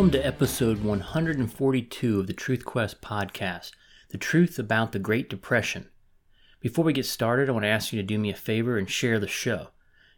Welcome 0.00 0.18
to 0.18 0.26
episode 0.26 0.82
142 0.82 2.20
of 2.20 2.26
the 2.26 2.32
Truth 2.32 2.64
Quest 2.64 3.02
podcast, 3.02 3.72
the 4.08 4.16
truth 4.16 4.58
about 4.58 4.92
the 4.92 4.98
Great 4.98 5.28
Depression. 5.28 5.90
Before 6.58 6.86
we 6.86 6.94
get 6.94 7.04
started, 7.04 7.50
I 7.50 7.52
want 7.52 7.64
to 7.64 7.68
ask 7.68 7.92
you 7.92 8.00
to 8.00 8.06
do 8.06 8.18
me 8.18 8.30
a 8.30 8.34
favor 8.34 8.78
and 8.78 8.88
share 8.88 9.18
the 9.18 9.28
show. 9.28 9.72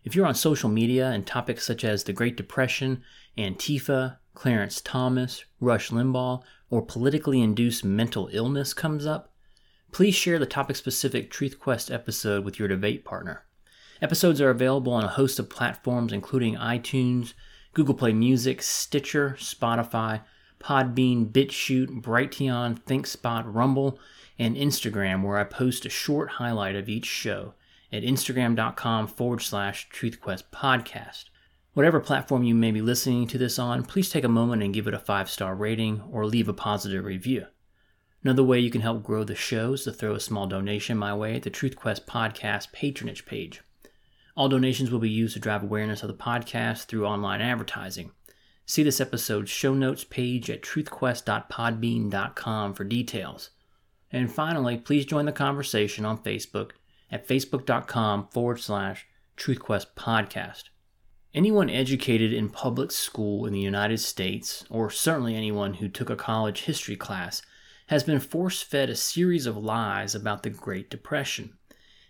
If 0.05 0.15
you're 0.15 0.25
on 0.25 0.37
social 0.37 0.69
media 0.69 1.11
and 1.11 1.27
topics 1.27 1.66
such 1.66 1.83
as 1.83 2.05
the 2.05 2.12
Great 2.12 2.37
Depression, 2.37 3.03
Antifa, 3.37 4.19
Clarence 4.34 4.80
Thomas, 4.80 5.45
Rush 5.59 5.91
Limbaugh, 5.91 6.45
or 6.71 6.87
politically 6.87 7.43
induced 7.43 7.85
mental 7.85 8.30
illness 8.30 8.73
comes 8.73 9.05
up, 9.05 9.33
please 9.91 10.14
share 10.14 10.39
the 10.39 10.46
topic 10.46 10.77
specific 10.77 11.29
Truth 11.29 11.59
Quest 11.59 11.91
episode 11.91 12.45
with 12.45 12.56
your 12.56 12.69
debate 12.69 13.05
partner. 13.05 13.47
Episodes 14.01 14.41
are 14.41 14.51
available 14.51 14.92
on 14.92 15.03
a 15.03 15.09
host 15.09 15.41
of 15.41 15.51
platforms 15.51 16.12
including 16.12 16.55
iTunes, 16.55 17.33
Google 17.75 17.95
Play 17.95 18.12
Music, 18.12 18.62
Stitcher, 18.62 19.37
Spotify, 19.39 20.23
Podbean, 20.61 21.31
BitChute, 21.31 22.03
Brighteon, 22.03 22.81
ThinkSpot, 22.83 23.43
Rumble, 23.47 23.98
and 24.39 24.57
Instagram, 24.57 25.23
where 25.23 25.39
I 25.39 25.45
post 25.45 25.87
a 25.87 25.91
short 25.91 26.31
highlight 26.31 26.77
of 26.77 26.89
each 26.89 27.07
show 27.07 27.55
at 27.93 28.03
instagram.com 28.03 29.07
forward 29.07 29.43
slash 29.43 29.89
truthquest 29.91 30.45
podcast. 30.53 31.25
Whatever 31.75 32.01
platform 32.01 32.43
you 32.43 32.55
may 32.55 32.71
be 32.71 32.83
listening 32.83 33.27
to 33.29 33.39
this 33.39 33.59
on, 33.59 33.84
please 33.84 34.11
take 34.11 34.25
a 34.25 34.29
moment 34.29 34.62
and 34.62 34.75
give 34.75 34.87
it 34.87 34.95
a 34.95 34.98
five 34.98 35.31
star 35.31 35.55
rating 35.55 36.03
or 36.11 36.27
leave 36.27 36.48
a 36.48 36.53
positive 36.53 37.05
review. 37.05 37.47
Another 38.23 38.45
way 38.45 38.61
you 38.61 38.70
can 38.70 38.83
help 38.83 39.03
grow 39.03 39.25
the 39.25 39.34
show 39.34 39.73
is 39.73 39.84
to 39.84 39.93
throw 39.93 40.15
a 40.15 40.20
small 40.20 40.47
donation 40.47 40.97
my 40.97 41.15
way 41.15 41.37
at 41.37 41.43
the 41.43 41.51
Truth 41.51 41.77
Quest 41.77 42.07
podcast 42.07 42.73
patronage 42.73 43.27
page. 43.27 43.62
All 44.34 44.48
donations 44.48 44.91
will 44.91 44.98
be 44.98 45.11
used 45.11 45.34
to 45.34 45.41
drive 45.41 45.62
awareness 45.62 46.02
of 46.02 46.08
the 46.08 46.14
podcast 46.14 46.86
through 46.86 47.06
online 47.06 47.42
advertising. 47.42 48.12
See 48.64 48.83
this 48.83 49.00
episode's 49.00 49.50
show 49.50 49.74
notes 49.74 50.05
page 50.05 50.48
at 50.48 50.62
truthquest.podbean.com 50.62 52.74
for 52.74 52.84
details. 52.84 53.50
And 54.11 54.33
finally, 54.33 54.78
please 54.78 55.05
join 55.05 55.27
the 55.27 55.33
conversation 55.33 56.06
on 56.06 56.22
Facebook 56.22 56.70
at 57.11 57.28
facebook.com 57.28 58.28
forward 58.28 58.61
slash 58.61 59.06
truthquest 59.36 59.89
podcast. 59.97 60.64
Anyone 61.34 61.70
educated 61.70 62.33
in 62.33 62.48
public 62.48 62.91
school 62.91 63.46
in 63.46 63.52
the 63.52 63.61
United 63.61 64.00
States, 64.00 64.64
or 64.70 64.91
certainly 64.91 65.34
anyone 65.34 65.74
who 65.74 65.89
took 65.89 66.11
a 66.11 66.17
college 66.17 66.62
history 66.62 66.96
class, 66.96 67.42
has 67.89 68.05
been 68.05 68.20
force 68.20 68.62
fed 68.62 68.89
a 68.89 68.96
series 68.96 69.46
of 69.46 69.56
lies 69.56 70.14
about 70.14 70.42
the 70.42 70.50
Great 70.50 70.89
Depression. 70.89 71.58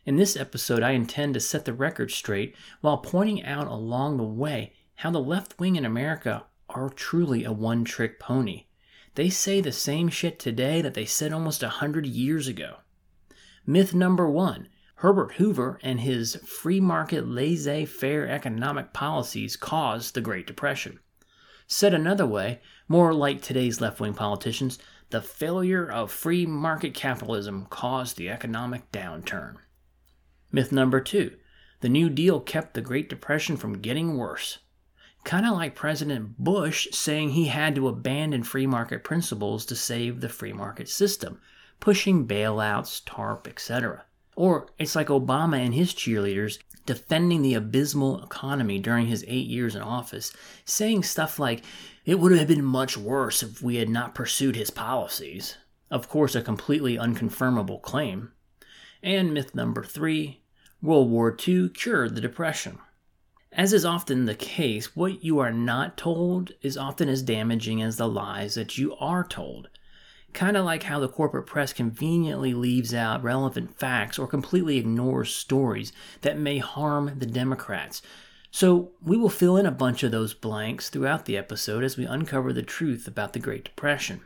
In 0.05 0.17
this 0.17 0.37
episode, 0.37 0.83
I 0.83 0.93
intend 0.93 1.35
to 1.35 1.41
set 1.41 1.65
the 1.65 1.73
record 1.73 2.11
straight 2.11 2.57
while 2.81 2.99
pointing 2.99 3.45
out 3.45 3.69
along 3.69 4.17
the 4.17 4.25
way 4.25 4.73
how 4.97 5.13
the 5.13 5.21
left 5.21 5.61
wing 5.61 5.77
in 5.77 5.85
America 5.85 6.47
are 6.69 6.89
truly 6.89 7.45
a 7.45 7.53
one 7.53 7.85
trick 7.85 8.19
pony. 8.19 8.67
They 9.15 9.31
say 9.31 9.61
the 9.61 9.71
same 9.71 10.09
shit 10.09 10.41
today 10.41 10.83
that 10.83 10.95
they 10.95 11.05
said 11.05 11.33
almost 11.33 11.63
a 11.63 11.69
hundred 11.69 12.07
years 12.07 12.49
ago. 12.49 12.79
Myth 13.65 13.95
number 13.95 14.29
one 14.29 14.69
Herbert 14.97 15.35
Hoover 15.35 15.79
and 15.85 16.01
his 16.01 16.35
free 16.45 16.81
market 16.81 17.29
laissez 17.29 17.85
faire 17.85 18.27
economic 18.27 18.93
policies 18.93 19.57
caused 19.57 20.15
the 20.15 20.21
Great 20.21 20.49
Depression. 20.49 20.99
Said 21.69 21.95
another 21.95 22.27
way, 22.27 22.61
more 22.89 23.15
like 23.15 23.41
today's 23.41 23.81
left 23.81 24.01
wing 24.01 24.15
politicians, 24.15 24.81
the 25.11 25.23
failure 25.23 25.89
of 25.89 26.11
free 26.11 26.45
market 26.45 26.93
capitalism 26.93 27.67
caused 27.71 28.17
the 28.17 28.31
economic 28.31 28.91
downturn. 28.91 29.59
Myth 30.53 30.71
number 30.71 31.01
two 31.01 31.33
the 31.81 31.89
New 31.89 32.09
Deal 32.09 32.39
kept 32.39 32.75
the 32.75 32.81
Great 32.81 33.09
Depression 33.09 33.57
from 33.57 33.81
getting 33.81 34.17
worse. 34.17 34.59
Kind 35.25 35.47
of 35.47 35.55
like 35.55 35.75
President 35.75 36.39
Bush 36.39 36.87
saying 36.93 37.31
he 37.31 37.47
had 37.47 37.75
to 37.75 37.89
abandon 37.89 38.45
free 38.45 38.67
market 38.67 39.03
principles 39.03 39.65
to 39.67 39.75
save 39.75 40.21
the 40.21 40.29
free 40.29 40.53
market 40.53 40.89
system, 40.89 41.41
pushing 41.81 42.29
bailouts, 42.29 43.03
TARP, 43.05 43.49
etc. 43.49 44.05
Or 44.37 44.69
it's 44.79 44.95
like 44.95 45.09
Obama 45.09 45.59
and 45.59 45.75
his 45.75 45.93
cheerleaders 45.93 46.59
defending 46.87 47.43
the 47.43 47.55
abysmal 47.55 48.23
economy 48.23 48.79
during 48.79 49.07
his 49.07 49.25
eight 49.27 49.47
years 49.47 49.75
in 49.75 49.83
office, 49.83 50.33
saying 50.65 51.03
stuff 51.03 51.39
like, 51.39 51.65
it 52.05 52.19
would 52.21 52.33
have 52.33 52.49
been 52.49 52.65
much 52.65 52.97
worse 52.97 53.43
if 53.43 53.63
we 53.63 53.77
had 53.77 53.89
not 53.89 54.15
pursued 54.15 54.57
his 54.57 54.71
policies. 54.71 55.57
Of 55.91 56.09
course, 56.09 56.35
a 56.35 56.43
completely 56.43 56.97
unconfirmable 56.97 57.83
claim. 57.83 58.33
And 59.03 59.35
myth 59.35 59.55
number 59.55 59.83
three 59.83 60.42
World 60.83 61.11
War 61.11 61.37
II 61.47 61.69
cured 61.69 62.17
the 62.17 62.21
Depression. 62.21 62.79
As 63.53 63.73
is 63.73 63.85
often 63.85 64.25
the 64.25 64.35
case, 64.35 64.97
what 64.97 65.23
you 65.23 65.39
are 65.39 65.53
not 65.53 65.97
told 65.97 66.51
is 66.61 66.77
often 66.77 67.09
as 67.09 67.23
damaging 67.23 67.81
as 67.81 67.99
the 67.99 68.09
lies 68.09 68.57
that 68.57 68.77
you 68.79 68.97
are 68.97 69.23
told. 69.23 69.69
Kind 70.33 70.57
of 70.57 70.65
like 70.65 70.83
how 70.83 70.99
the 70.99 71.09
corporate 71.09 71.47
press 71.47 71.73
conveniently 71.73 72.53
leaves 72.53 72.93
out 72.93 73.23
relevant 73.23 73.79
facts 73.79 74.19
or 74.19 74.27
completely 74.27 74.77
ignores 74.77 75.33
stories 75.33 75.93
that 76.23 76.37
may 76.37 76.59
harm 76.59 77.13
the 77.17 77.27
Democrats. 77.27 78.03
So, 78.51 78.91
we 79.01 79.17
will 79.17 79.29
fill 79.29 79.57
in 79.57 79.67
a 79.67 79.71
bunch 79.71 80.03
of 80.03 80.11
those 80.11 80.35
blanks 80.35 80.91
throughout 80.91 81.27
the 81.27 81.37
episode 81.37 81.85
as 81.85 81.97
we 81.97 82.07
uncover 82.07 82.53
the 82.53 82.63
truth 82.63 83.07
about 83.07 83.35
the 83.35 83.39
Great 83.39 83.65
Depression. 83.65 84.23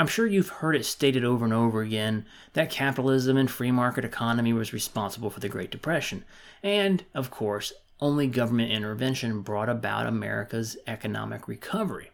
I'm 0.00 0.06
sure 0.06 0.26
you've 0.26 0.48
heard 0.48 0.76
it 0.76 0.86
stated 0.86 1.24
over 1.26 1.44
and 1.44 1.52
over 1.52 1.82
again 1.82 2.24
that 2.54 2.70
capitalism 2.70 3.36
and 3.36 3.50
free 3.50 3.70
market 3.70 4.02
economy 4.02 4.54
was 4.54 4.72
responsible 4.72 5.28
for 5.28 5.40
the 5.40 5.48
Great 5.50 5.70
Depression. 5.70 6.24
And, 6.62 7.04
of 7.14 7.30
course, 7.30 7.74
only 8.00 8.26
government 8.26 8.72
intervention 8.72 9.42
brought 9.42 9.68
about 9.68 10.06
America's 10.06 10.78
economic 10.86 11.46
recovery. 11.46 12.12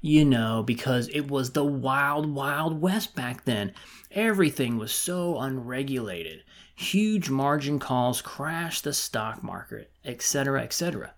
You 0.00 0.24
know, 0.24 0.64
because 0.64 1.06
it 1.10 1.30
was 1.30 1.52
the 1.52 1.62
wild, 1.62 2.34
wild 2.34 2.80
west 2.80 3.14
back 3.14 3.44
then. 3.44 3.72
Everything 4.10 4.76
was 4.76 4.90
so 4.90 5.38
unregulated. 5.38 6.42
Huge 6.74 7.30
margin 7.30 7.78
calls 7.78 8.20
crashed 8.20 8.82
the 8.82 8.92
stock 8.92 9.44
market, 9.44 9.92
etc., 10.04 10.60
etc. 10.60 11.14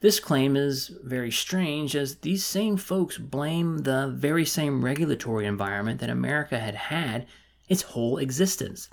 This 0.00 0.20
claim 0.20 0.56
is 0.56 0.88
very 1.02 1.30
strange 1.30 1.96
as 1.96 2.16
these 2.16 2.44
same 2.44 2.76
folks 2.76 3.16
blame 3.16 3.78
the 3.78 4.08
very 4.08 4.44
same 4.44 4.84
regulatory 4.84 5.46
environment 5.46 6.00
that 6.00 6.10
America 6.10 6.58
had 6.58 6.74
had 6.74 7.26
its 7.66 7.80
whole 7.80 8.18
existence. 8.18 8.90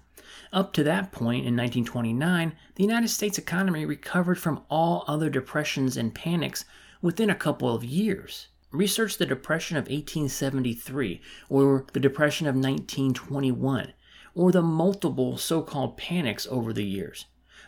Up 0.53 0.71
to 0.73 0.83
that 0.85 1.11
point 1.11 1.45
in 1.45 1.57
1929, 1.57 2.53
the 2.75 2.83
United 2.83 3.09
States 3.09 3.37
economy 3.37 3.85
recovered 3.85 4.39
from 4.39 4.63
all 4.69 5.03
other 5.05 5.29
depressions 5.29 5.97
and 5.97 6.15
panics 6.15 6.63
within 7.01 7.29
a 7.29 7.35
couple 7.35 7.75
of 7.75 7.83
years. 7.83 8.47
Research 8.71 9.17
the 9.17 9.25
Depression 9.25 9.75
of 9.75 9.83
1873 9.83 11.21
or 11.49 11.85
the 11.91 11.99
Depression 11.99 12.47
of 12.47 12.55
1921 12.55 13.91
or 14.35 14.53
the 14.53 14.61
multiple 14.61 15.37
so 15.37 15.61
called 15.61 15.97
panics 15.97 16.47
over 16.49 16.71
the 16.71 16.85
years 16.85 17.25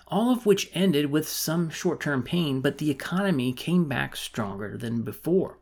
all 0.08 0.32
of 0.32 0.46
which 0.46 0.70
ended 0.74 1.12
with 1.12 1.28
some 1.28 1.70
short 1.70 2.00
term 2.00 2.24
pain, 2.24 2.62
but 2.62 2.78
the 2.78 2.92
economy 2.92 3.54
came 3.54 3.88
back 3.88 4.16
stronger 4.16 4.78
than 4.78 5.02
before. 5.02 5.58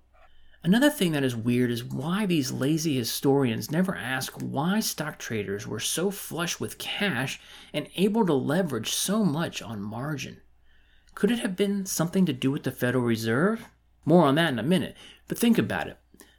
Another 0.65 0.89
thing 0.89 1.11
that 1.11 1.25
is 1.25 1.35
weird 1.35 1.69
is 1.69 1.83
why 1.83 2.25
these 2.25 2.51
lazy 2.51 2.95
historians 2.95 3.69
never 3.69 3.95
ask 3.95 4.33
why 4.39 4.79
stock 4.79 5.19
traders 5.19 5.67
were 5.67 5.79
so 5.79 6.09
flush 6.09 6.57
with 6.59 6.77
cash 6.77 7.39
and 7.73 7.89
able 7.95 8.25
to 8.25 8.33
leverage 8.33 8.93
so 8.93 9.25
much 9.25 9.61
on 9.61 9.81
margin. 9.81 10.39
Could 11.15 11.31
it 11.31 11.39
have 11.39 11.57
been 11.57 11.85
something 11.85 12.25
to 12.25 12.33
do 12.33 12.49
with 12.49 12.63
the 12.63 12.71
Federal 12.71 13.03
Reserve? 13.03 13.67
More 14.05 14.23
on 14.23 14.35
that 14.35 14.53
in 14.53 14.59
a 14.59 14.63
minute, 14.63 14.95
but 15.27 15.37
think 15.37 15.57
about 15.57 15.87
it. 15.87 15.97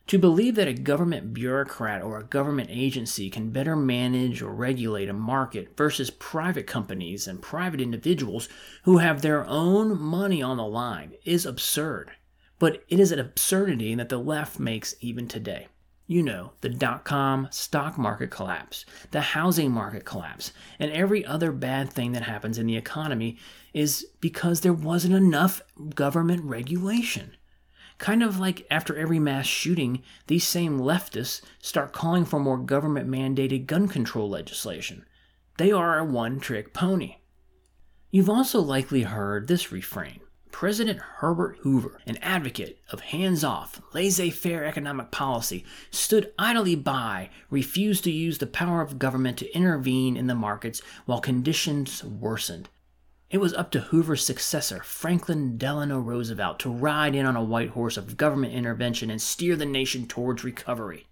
To 0.09 0.19
believe 0.19 0.54
that 0.56 0.69
a 0.69 0.75
government 0.75 1.32
bureaucrat 1.32 2.03
or 2.03 2.19
a 2.19 2.25
government 2.25 2.69
agency 2.70 3.31
can 3.31 3.50
better 3.50 3.75
manage 3.75 4.42
or 4.42 4.53
regulate 4.53 5.09
a 5.09 5.15
market 5.15 5.76
versus 5.78 6.11
private 6.11 6.67
companies 6.67 7.26
and 7.26 7.40
private 7.40 7.81
individuals 7.81 8.49
who 8.82 8.99
have 8.99 9.23
their 9.23 9.46
own 9.46 9.99
money 9.99 10.43
on 10.43 10.58
the 10.58 10.67
line 10.67 11.14
is 11.25 11.46
absurd. 11.46 12.11
But 12.58 12.84
it 12.88 13.00
is 13.00 13.12
an 13.12 13.19
absurdity 13.19 13.94
that 13.94 14.11
the 14.11 14.19
left 14.19 14.61
makes 14.61 14.94
even 15.00 15.26
today. 15.26 15.69
You 16.06 16.23
know, 16.23 16.52
the 16.61 16.69
dot 16.69 17.05
com 17.05 17.49
stock 17.50 17.96
market 17.96 18.31
collapse, 18.31 18.84
the 19.11 19.23
housing 19.23 19.70
market 19.70 20.05
collapse, 20.05 20.52
and 20.79 20.93
every 20.93 21.25
other 21.25 21.50
bad 21.50 21.90
thing 21.90 22.12
that 22.12 22.25
happens 22.25 22.58
in 22.58 22.67
the 22.67 22.76
economy 22.76 23.38
is 23.73 24.06
because 24.20 24.61
there 24.61 24.75
wasn't 24.75 25.14
enough 25.14 25.62
government 25.94 26.44
regulation. 26.44 27.34
Kind 28.05 28.23
of 28.23 28.39
like 28.39 28.67
after 28.71 28.95
every 28.95 29.19
mass 29.19 29.47
shooting, 29.47 30.03
these 30.27 30.47
same 30.47 30.79
leftists 30.79 31.41
start 31.59 31.95
calling 31.95 32.27
for 32.27 32.39
more 32.39 32.59
government 32.59 33.09
mandated 33.09 33.65
gun 33.65 33.89
control 33.89 34.29
legislation. 34.29 35.06
They 35.56 35.73
are 35.73 35.99
a 35.99 36.05
one 36.05 36.39
trick 36.39 36.75
pony. 36.75 37.17
You've 38.11 38.29
also 38.29 38.61
likely 38.61 39.05
heard 39.05 39.49
this 39.49 39.73
refrain 39.73 40.21
President 40.51 40.99
Herbert 40.99 41.56
Hoover, 41.62 41.99
an 42.06 42.19
advocate 42.19 42.79
of 42.91 43.01
hands 43.01 43.43
off, 43.43 43.81
laissez 43.95 44.29
faire 44.29 44.67
economic 44.67 45.11
policy, 45.11 45.65
stood 45.91 46.31
idly 46.39 46.75
by, 46.75 47.31
refused 47.49 48.05
to 48.05 48.11
use 48.11 48.37
the 48.37 48.47
power 48.47 48.83
of 48.83 48.99
government 48.99 49.39
to 49.39 49.56
intervene 49.56 50.19
in 50.19 50.27
the 50.27 50.35
markets 50.35 50.83
while 51.06 51.23
conditions 51.23 52.05
worsened. 52.05 52.69
It 53.34 53.40
was 53.40 53.52
up 53.52 53.72
to 53.72 53.81
Hoover's 53.81 54.25
successor, 54.25 54.81
Franklin 54.84 55.58
Delano 55.58 55.98
Roosevelt, 55.98 56.60
to 56.60 56.70
ride 56.70 57.16
in 57.16 57.26
on 57.26 57.34
a 57.34 57.42
white 57.42 57.70
horse 57.70 57.96
of 57.96 58.16
government 58.16 58.54
intervention 58.54 59.10
and 59.10 59.20
steer 59.20 59.56
the 59.56 59.66
nation 59.66 60.06
towards 60.06 60.44
recovery. 60.44 61.08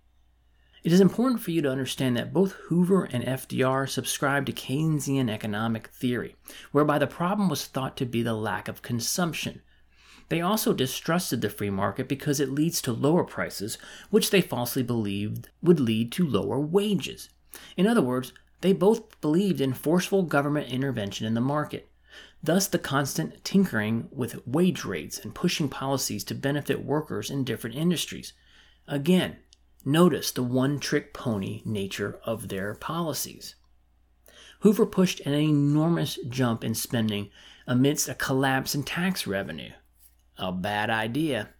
It 0.85 0.93
is 0.93 1.01
important 1.01 1.41
for 1.41 1.51
you 1.51 1.61
to 1.63 1.71
understand 1.73 2.17
that 2.17 2.33
both 2.33 2.53
Hoover 2.69 3.07
and 3.07 3.25
FDR 3.25 3.89
subscribed 3.89 4.47
to 4.47 4.53
Keynesian 4.53 5.29
economic 5.29 5.89
theory, 5.89 6.37
whereby 6.71 7.01
the 7.01 7.09
problem 7.09 7.49
was 7.49 7.67
thought 7.67 7.97
to 7.97 8.07
be 8.07 8.23
the 8.23 8.35
lack 8.35 8.69
of 8.69 8.83
consumption. 8.83 9.61
They 10.29 10.41
also 10.41 10.73
distrusted 10.73 11.41
the 11.41 11.51
free 11.51 11.71
market 11.71 12.07
because 12.07 12.39
it 12.39 12.53
leads 12.53 12.81
to 12.83 12.93
lower 12.93 13.25
prices, 13.25 13.79
which 14.11 14.31
they 14.31 14.41
falsely 14.41 14.85
believed 14.85 15.49
would 15.61 15.81
lead 15.81 16.13
to 16.13 16.25
lower 16.25 16.61
wages. 16.61 17.31
In 17.77 17.89
other 17.89 18.01
words, 18.01 18.33
they 18.61 18.73
both 18.73 19.21
believed 19.21 19.61
in 19.61 19.75
forceful 19.75 20.23
government 20.23 20.71
intervention 20.71 21.27
in 21.27 21.35
the 21.35 21.41
market. 21.41 21.89
Thus, 22.43 22.67
the 22.67 22.79
constant 22.79 23.45
tinkering 23.45 24.09
with 24.11 24.47
wage 24.47 24.85
rates 24.85 25.19
and 25.19 25.35
pushing 25.35 25.69
policies 25.69 26.25
to 26.25 26.35
benefit 26.35 26.85
workers 26.85 27.31
in 27.31 27.45
different 27.45 27.77
industries. 27.77 28.33
Again, 28.89 29.37
Notice 29.85 30.31
the 30.31 30.45
one 30.45 30.79
trick 30.79 31.13
pony 31.13 31.61
nature 31.65 32.21
of 32.25 32.49
their 32.49 32.75
policies. 32.75 33.57
Hoover 34.61 34.87
pushed 34.87 35.19
an 35.21 35.35
enormous 35.35 36.21
jump 36.29 36.63
in 36.63 36.75
spending 36.77 37.31
amidst 37.67 38.09
a 38.09 38.15
collapse 38.15 38.77
in 38.77 38.85
tax 38.85 39.27
revenue. 39.27 39.73
A 40.37 40.53
bad 40.53 40.89
idea. 40.89 41.51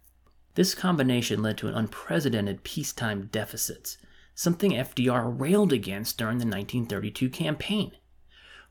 This 0.55 0.73
combination 0.73 1.41
led 1.41 1.57
to 1.57 1.67
an 1.67 1.73
unprecedented 1.73 2.63
peacetime 2.63 3.27
deficits, 3.29 3.97
something 4.35 4.71
FDR 4.71 5.37
railed 5.37 5.73
against 5.73 6.17
during 6.17 6.37
the 6.37 6.45
1932 6.45 7.29
campaign. 7.29 7.91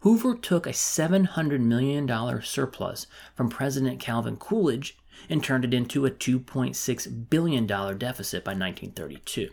Hoover 0.02 0.34
took 0.34 0.66
a 0.66 0.70
$700 0.70 1.60
million 1.60 2.43
surplus 2.43 3.06
from 3.37 3.49
President 3.49 4.00
Calvin 4.00 4.37
Coolidge 4.37 4.99
and 5.28 5.44
turned 5.44 5.64
it 5.64 5.72
into 5.72 6.04
a 6.04 6.10
$2.6 6.10 7.31
billion 7.31 7.66
deficit 7.66 8.43
by 8.43 8.50
1932. 8.50 9.50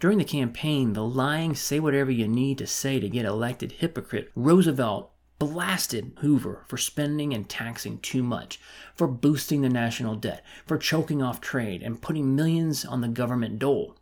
During 0.00 0.16
the 0.16 0.24
campaign, 0.24 0.94
the 0.94 1.04
lying, 1.04 1.54
say 1.54 1.78
whatever 1.78 2.10
you 2.10 2.26
need 2.26 2.56
to 2.56 2.66
say 2.66 2.98
to 2.98 3.08
get 3.10 3.26
elected 3.26 3.72
hypocrite 3.72 4.30
Roosevelt 4.34 5.12
blasted 5.38 6.12
Hoover 6.20 6.64
for 6.66 6.78
spending 6.78 7.34
and 7.34 7.46
taxing 7.46 7.98
too 7.98 8.22
much, 8.22 8.58
for 8.94 9.06
boosting 9.06 9.60
the 9.60 9.68
national 9.68 10.14
debt, 10.14 10.42
for 10.64 10.78
choking 10.78 11.22
off 11.22 11.42
trade, 11.42 11.82
and 11.82 12.00
putting 12.00 12.34
millions 12.34 12.86
on 12.86 13.02
the 13.02 13.08
government 13.08 13.58
dole. 13.58 13.94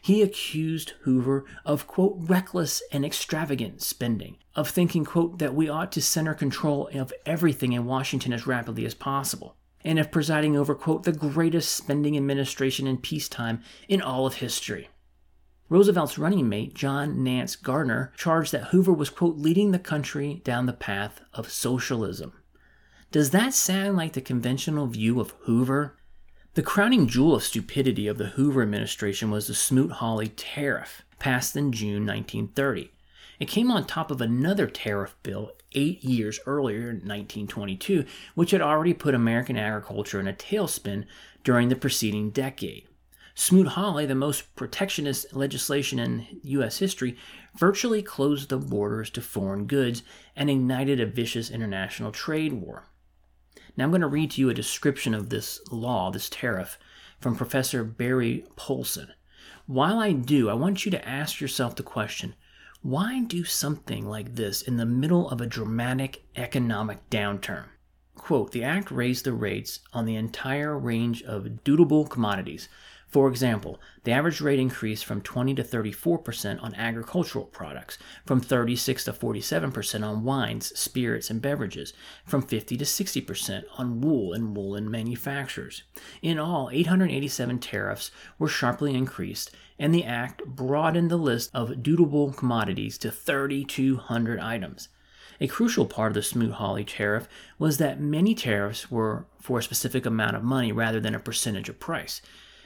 He 0.00 0.22
accused 0.22 0.94
Hoover 1.02 1.44
of, 1.64 1.86
quote, 1.86 2.16
reckless 2.18 2.82
and 2.92 3.04
extravagant 3.04 3.82
spending, 3.82 4.38
of 4.54 4.68
thinking, 4.68 5.04
quote, 5.04 5.38
that 5.38 5.54
we 5.54 5.68
ought 5.68 5.92
to 5.92 6.02
center 6.02 6.34
control 6.34 6.88
of 6.94 7.12
everything 7.26 7.72
in 7.72 7.86
Washington 7.86 8.32
as 8.32 8.46
rapidly 8.46 8.84
as 8.84 8.94
possible, 8.94 9.56
and 9.84 9.98
of 9.98 10.10
presiding 10.10 10.56
over, 10.56 10.74
quote, 10.74 11.04
the 11.04 11.12
greatest 11.12 11.74
spending 11.74 12.16
administration 12.16 12.86
in 12.86 12.98
peacetime 12.98 13.62
in 13.88 14.02
all 14.02 14.26
of 14.26 14.34
history. 14.34 14.88
Roosevelt's 15.68 16.18
running 16.18 16.48
mate, 16.48 16.74
John 16.74 17.22
Nance 17.22 17.54
Garner, 17.54 18.12
charged 18.16 18.50
that 18.52 18.64
Hoover 18.64 18.92
was, 18.92 19.08
quote, 19.08 19.36
leading 19.36 19.70
the 19.70 19.78
country 19.78 20.42
down 20.44 20.66
the 20.66 20.72
path 20.72 21.20
of 21.32 21.50
socialism. 21.50 22.32
Does 23.12 23.30
that 23.30 23.54
sound 23.54 23.96
like 23.96 24.14
the 24.14 24.20
conventional 24.20 24.88
view 24.88 25.20
of 25.20 25.34
Hoover? 25.42 25.96
The 26.54 26.62
crowning 26.64 27.06
jewel 27.06 27.36
of 27.36 27.44
stupidity 27.44 28.08
of 28.08 28.18
the 28.18 28.30
Hoover 28.30 28.62
administration 28.62 29.30
was 29.30 29.46
the 29.46 29.54
Smoot 29.54 29.92
Hawley 29.92 30.26
tariff, 30.26 31.02
passed 31.20 31.54
in 31.54 31.70
June 31.70 32.04
1930. 32.04 32.90
It 33.38 33.46
came 33.46 33.70
on 33.70 33.86
top 33.86 34.10
of 34.10 34.20
another 34.20 34.66
tariff 34.66 35.14
bill 35.22 35.52
eight 35.76 36.02
years 36.02 36.40
earlier 36.46 36.90
in 36.90 37.06
1922, 37.06 38.04
which 38.34 38.50
had 38.50 38.60
already 38.60 38.92
put 38.92 39.14
American 39.14 39.56
agriculture 39.56 40.18
in 40.18 40.26
a 40.26 40.32
tailspin 40.32 41.04
during 41.44 41.68
the 41.68 41.76
preceding 41.76 42.30
decade. 42.30 42.88
Smoot 43.36 43.68
Hawley, 43.68 44.04
the 44.04 44.16
most 44.16 44.56
protectionist 44.56 45.32
legislation 45.32 46.00
in 46.00 46.26
U.S. 46.42 46.78
history, 46.78 47.16
virtually 47.54 48.02
closed 48.02 48.48
the 48.48 48.58
borders 48.58 49.08
to 49.10 49.22
foreign 49.22 49.66
goods 49.66 50.02
and 50.34 50.50
ignited 50.50 50.98
a 50.98 51.06
vicious 51.06 51.48
international 51.48 52.10
trade 52.10 52.54
war. 52.54 52.89
Now 53.76 53.84
I'm 53.84 53.90
going 53.90 54.00
to 54.00 54.06
read 54.06 54.32
to 54.32 54.40
you 54.40 54.50
a 54.50 54.54
description 54.54 55.14
of 55.14 55.28
this 55.28 55.60
law, 55.70 56.10
this 56.10 56.28
tariff, 56.28 56.78
from 57.20 57.36
Professor 57.36 57.84
Barry 57.84 58.44
Poulson. 58.56 59.12
While 59.66 59.98
I 59.98 60.12
do, 60.12 60.48
I 60.48 60.54
want 60.54 60.84
you 60.84 60.90
to 60.90 61.08
ask 61.08 61.40
yourself 61.40 61.76
the 61.76 61.82
question 61.82 62.34
why 62.82 63.20
do 63.20 63.44
something 63.44 64.06
like 64.08 64.36
this 64.36 64.62
in 64.62 64.78
the 64.78 64.86
middle 64.86 65.28
of 65.28 65.40
a 65.40 65.46
dramatic 65.46 66.24
economic 66.34 67.10
downturn? 67.10 67.66
Quote, 68.14 68.52
the 68.52 68.64
act 68.64 68.90
raised 68.90 69.24
the 69.24 69.32
rates 69.32 69.80
on 69.92 70.06
the 70.06 70.16
entire 70.16 70.78
range 70.78 71.22
of 71.22 71.62
dutiable 71.64 72.08
commodities, 72.08 72.68
for 73.10 73.28
example, 73.28 73.80
the 74.04 74.12
average 74.12 74.40
rate 74.40 74.60
increased 74.60 75.04
from 75.04 75.20
20 75.20 75.56
to 75.56 75.64
34% 75.64 76.62
on 76.62 76.74
agricultural 76.76 77.44
products, 77.44 77.98
from 78.24 78.40
36 78.40 79.04
to 79.04 79.12
47% 79.12 80.06
on 80.06 80.22
wines, 80.22 80.78
spirits, 80.78 81.28
and 81.28 81.42
beverages, 81.42 81.92
from 82.24 82.40
50 82.40 82.76
to 82.76 82.84
60% 82.84 83.64
on 83.78 84.00
wool 84.00 84.32
and 84.32 84.56
woolen 84.56 84.88
manufacturers. 84.88 85.82
In 86.22 86.38
all, 86.38 86.70
887 86.72 87.58
tariffs 87.58 88.12
were 88.38 88.46
sharply 88.46 88.94
increased, 88.94 89.50
and 89.76 89.92
the 89.92 90.04
act 90.04 90.44
broadened 90.46 91.10
the 91.10 91.16
list 91.16 91.50
of 91.52 91.82
dutiable 91.82 92.36
commodities 92.36 92.96
to 92.98 93.10
3,200 93.10 94.38
items. 94.38 94.88
A 95.40 95.48
crucial 95.48 95.86
part 95.86 96.12
of 96.12 96.14
the 96.14 96.22
Smoot 96.22 96.52
Hawley 96.52 96.84
tariff 96.84 97.26
was 97.58 97.78
that 97.78 98.00
many 98.00 98.36
tariffs 98.36 98.90
were 98.90 99.26
for 99.40 99.58
a 99.58 99.62
specific 99.62 100.06
amount 100.06 100.36
of 100.36 100.44
money 100.44 100.70
rather 100.70 101.00
than 101.00 101.14
a 101.14 101.18
percentage 101.18 101.68
of 101.68 101.80
price. 101.80 102.20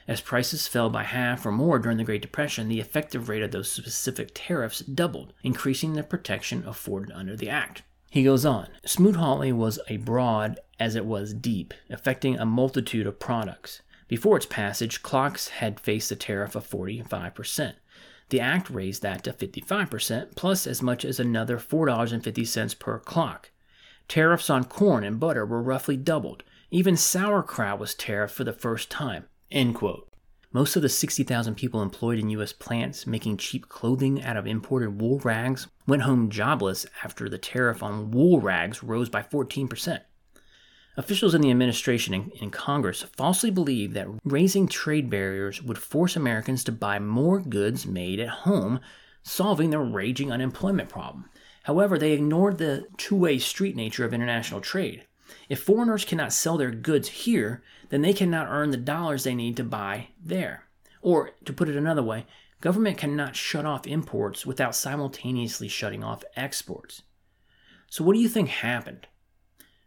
As 0.06 0.20
prices 0.20 0.66
fell 0.66 0.90
by 0.90 1.04
half 1.04 1.46
or 1.46 1.52
more 1.52 1.78
during 1.78 1.96
the 1.96 2.04
Great 2.04 2.20
Depression, 2.20 2.68
the 2.68 2.80
effective 2.80 3.28
rate 3.28 3.42
of 3.42 3.52
those 3.52 3.70
specific 3.70 4.32
tariffs 4.34 4.80
doubled, 4.80 5.32
increasing 5.42 5.94
the 5.94 6.02
protection 6.02 6.62
afforded 6.66 7.10
under 7.12 7.34
the 7.36 7.48
Act. 7.48 7.82
He 8.10 8.22
goes 8.22 8.44
on 8.44 8.68
Smoot 8.84 9.16
Hawley 9.16 9.50
was 9.50 9.78
a 9.88 9.96
broad 9.96 10.60
as 10.78 10.94
it 10.94 11.06
was 11.06 11.32
deep, 11.32 11.72
affecting 11.88 12.38
a 12.38 12.44
multitude 12.44 13.06
of 13.06 13.18
products. 13.18 13.80
Before 14.06 14.36
its 14.36 14.46
passage, 14.46 15.02
clocks 15.02 15.48
had 15.48 15.80
faced 15.80 16.12
a 16.12 16.16
tariff 16.16 16.54
of 16.54 16.68
45%. 16.68 17.74
The 18.28 18.40
Act 18.40 18.68
raised 18.68 19.02
that 19.02 19.24
to 19.24 19.32
55%, 19.32 20.36
plus 20.36 20.66
as 20.66 20.82
much 20.82 21.04
as 21.04 21.18
another 21.18 21.58
$4.50 21.58 22.78
per 22.78 22.98
clock. 22.98 23.50
Tariffs 24.06 24.50
on 24.50 24.64
corn 24.64 25.02
and 25.02 25.18
butter 25.18 25.46
were 25.46 25.62
roughly 25.62 25.96
doubled. 25.96 26.42
Even 26.70 26.96
sauerkraut 26.96 27.78
was 27.78 27.94
tariffed 27.94 28.34
for 28.34 28.44
the 28.44 28.52
first 28.52 28.90
time. 28.90 29.24
End 29.54 29.76
quote. 29.76 30.08
Most 30.52 30.74
of 30.74 30.82
the 30.82 30.88
60,000 30.88 31.54
people 31.54 31.80
employed 31.80 32.18
in 32.18 32.28
U.S. 32.30 32.52
plants 32.52 33.06
making 33.06 33.36
cheap 33.36 33.68
clothing 33.68 34.20
out 34.20 34.36
of 34.36 34.48
imported 34.48 35.00
wool 35.00 35.20
rags 35.20 35.68
went 35.86 36.02
home 36.02 36.28
jobless 36.28 36.86
after 37.04 37.28
the 37.28 37.38
tariff 37.38 37.80
on 37.80 38.10
wool 38.10 38.40
rags 38.40 38.82
rose 38.82 39.08
by 39.08 39.22
14%. 39.22 40.00
Officials 40.96 41.36
in 41.36 41.40
the 41.40 41.52
administration 41.52 42.14
and 42.14 42.32
in 42.32 42.50
Congress 42.50 43.04
falsely 43.16 43.48
believed 43.48 43.94
that 43.94 44.08
raising 44.24 44.66
trade 44.66 45.08
barriers 45.08 45.62
would 45.62 45.78
force 45.78 46.16
Americans 46.16 46.64
to 46.64 46.72
buy 46.72 46.98
more 46.98 47.38
goods 47.38 47.86
made 47.86 48.18
at 48.18 48.28
home, 48.28 48.80
solving 49.22 49.70
the 49.70 49.78
raging 49.78 50.32
unemployment 50.32 50.88
problem. 50.88 51.30
However, 51.62 51.96
they 51.96 52.10
ignored 52.10 52.58
the 52.58 52.88
two 52.96 53.14
way 53.14 53.38
street 53.38 53.76
nature 53.76 54.04
of 54.04 54.12
international 54.12 54.60
trade. 54.60 55.06
If 55.48 55.62
foreigners 55.62 56.04
cannot 56.04 56.32
sell 56.32 56.56
their 56.56 56.70
goods 56.70 57.08
here, 57.08 57.62
then 57.88 58.02
they 58.02 58.12
cannot 58.12 58.48
earn 58.48 58.70
the 58.70 58.76
dollars 58.76 59.24
they 59.24 59.34
need 59.34 59.56
to 59.58 59.64
buy 59.64 60.08
there. 60.22 60.64
Or, 61.02 61.32
to 61.44 61.52
put 61.52 61.68
it 61.68 61.76
another 61.76 62.02
way, 62.02 62.26
government 62.60 62.98
cannot 62.98 63.36
shut 63.36 63.66
off 63.66 63.86
imports 63.86 64.46
without 64.46 64.74
simultaneously 64.74 65.68
shutting 65.68 66.02
off 66.02 66.24
exports. 66.34 67.02
So, 67.90 68.02
what 68.02 68.14
do 68.14 68.20
you 68.20 68.28
think 68.28 68.48
happened? 68.48 69.06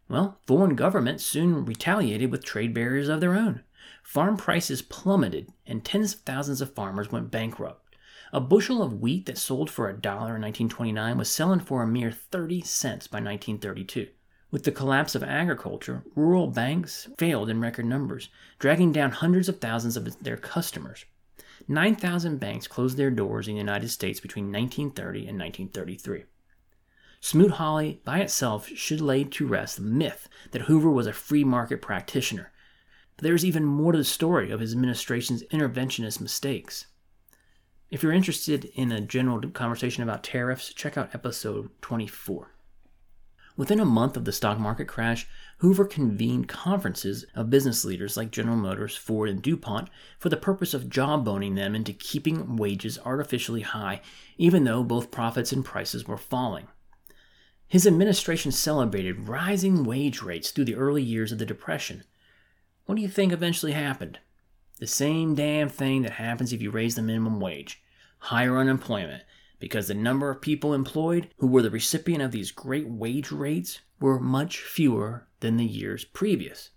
Well, 0.08 0.40
foreign 0.46 0.76
governments 0.76 1.26
soon 1.26 1.66
retaliated 1.66 2.32
with 2.32 2.46
trade 2.46 2.74
barriers 2.74 3.10
of 3.10 3.20
their 3.20 3.36
own. 3.36 3.64
Farm 4.04 4.38
prices 4.38 4.82
plummeted, 4.82 5.52
and 5.66 5.84
tens 5.84 6.14
of 6.14 6.22
thousands 6.22 6.62
of 6.62 6.74
farmers 6.74 7.12
went 7.12 7.32
bankrupt. 7.32 7.96
A 8.32 8.40
bushel 8.40 8.84
of 8.84 9.02
wheat 9.02 9.26
that 9.26 9.38
sold 9.38 9.70
for 9.70 9.90
a 9.90 10.00
dollar 10.00 10.36
in 10.36 10.42
1929 10.42 11.18
was 11.18 11.32
selling 11.32 11.60
for 11.60 11.82
a 11.82 11.88
mere 11.88 12.12
30 12.12 12.62
cents 12.62 13.08
by 13.08 13.18
1932. 13.18 14.08
With 14.50 14.64
the 14.64 14.72
collapse 14.72 15.14
of 15.14 15.24
agriculture, 15.24 16.04
rural 16.16 16.48
banks 16.48 17.10
failed 17.18 17.50
in 17.50 17.60
record 17.60 17.86
numbers, 17.86 18.30
dragging 18.60 18.94
down 18.94 19.12
hundreds 19.12 19.50
of 19.50 19.60
thousands 19.60 19.98
of 19.98 20.24
their 20.24 20.38
customers. 20.38 21.04
9,000 21.68 22.38
banks 22.38 22.66
closed 22.66 22.96
their 22.96 23.12
doors 23.12 23.50
in 23.50 23.56
the 23.56 23.60
United 23.60 23.90
States 23.90 24.22
between 24.22 24.46
1930 24.46 25.28
and 25.28 25.38
1933. 25.38 26.24
Smoot 27.20 27.52
Hawley 27.52 28.00
by 28.06 28.20
itself 28.20 28.70
should 28.70 29.02
lay 29.02 29.26
to 29.26 29.48
rest 29.48 29.76
the 29.76 29.82
myth 29.82 30.30
that 30.52 30.62
Hoover 30.64 30.90
was 30.92 31.08
a 31.08 31.14
free 31.14 31.44
market 31.44 31.82
practitioner. 31.82 32.52
But 33.18 33.24
there 33.24 33.36
is 33.36 33.44
even 33.44 33.66
more 33.66 33.92
to 33.92 33.98
the 33.98 34.06
story 34.06 34.50
of 34.50 34.62
his 34.62 34.72
administration's 34.72 35.44
interventionist 35.46 36.22
mistakes. 36.22 36.86
If 37.90 38.02
you're 38.02 38.14
interested 38.14 38.66
in 38.76 38.94
a 38.94 39.02
general 39.02 39.42
conversation 39.50 40.04
about 40.04 40.24
tariffs, 40.24 40.74
check 40.74 40.98
out 40.98 41.14
episode 41.14 41.70
24. 41.82 42.52
Within 43.58 43.80
a 43.80 43.86
month 43.86 44.16
of 44.16 44.24
the 44.24 44.32
stock 44.32 44.60
market 44.60 44.88
crash, 44.88 45.28
Hoover 45.58 45.86
convened 45.86 46.48
conferences 46.48 47.26
of 47.34 47.50
business 47.50 47.84
leaders 47.84 48.16
like 48.16 48.30
General 48.30 48.56
Motors, 48.56 48.96
Ford, 48.96 49.30
and 49.30 49.42
DuPont 49.42 49.90
for 50.20 50.30
the 50.30 50.38
purpose 50.38 50.76
of 50.76 50.90
jawboning 50.90 51.56
them 51.56 51.74
into 51.74 51.92
keeping 51.92 52.56
wages 52.56 53.00
artificially 53.04 53.62
high, 53.62 54.02
even 54.38 54.64
though 54.64 54.84
both 54.84 55.10
profits 55.10 55.52
and 55.52 55.66
prices 55.66 56.08
were 56.08 56.18
falling. 56.18 56.68
His 57.68 57.88
administration 57.88 58.52
celebrated 58.52 59.28
rising 59.28 59.84
wage 59.84 60.22
rates 60.22 60.52
through 60.52 60.66
the 60.66 60.76
early 60.76 61.02
years 61.02 61.32
of 61.32 61.40
the 61.40 61.46
Depression. 61.46 62.04
What 62.86 62.96
do 62.96 63.02
you 63.02 63.10
think 63.10 63.34
eventually 63.34 63.72
happened? 63.72 64.20
The 64.80 64.88
same 64.88 65.34
damn 65.34 65.68
thing 65.68 66.04
that 66.04 66.14
happens 66.14 66.54
if 66.54 66.62
you 66.62 66.70
raise 66.70 66.94
the 66.94 67.02
minimum 67.02 67.40
wage 67.40 67.82
higher 68.20 68.58
unemployment, 68.58 69.24
because 69.60 69.88
the 69.88 69.94
number 69.94 70.30
of 70.30 70.42
people 70.42 70.74
employed 70.74 71.30
who 71.38 71.48
were 71.48 71.62
the 71.62 71.72
recipient 71.72 72.22
of 72.22 72.32
these 72.32 72.52
great 72.52 72.88
wage 72.88 73.32
rates 73.32 73.80
were 74.00 74.20
much 74.20 74.60
fewer 74.60 75.28
than 75.40 75.58
the 75.58 75.66
years 75.66 76.06
previous. 76.06 76.70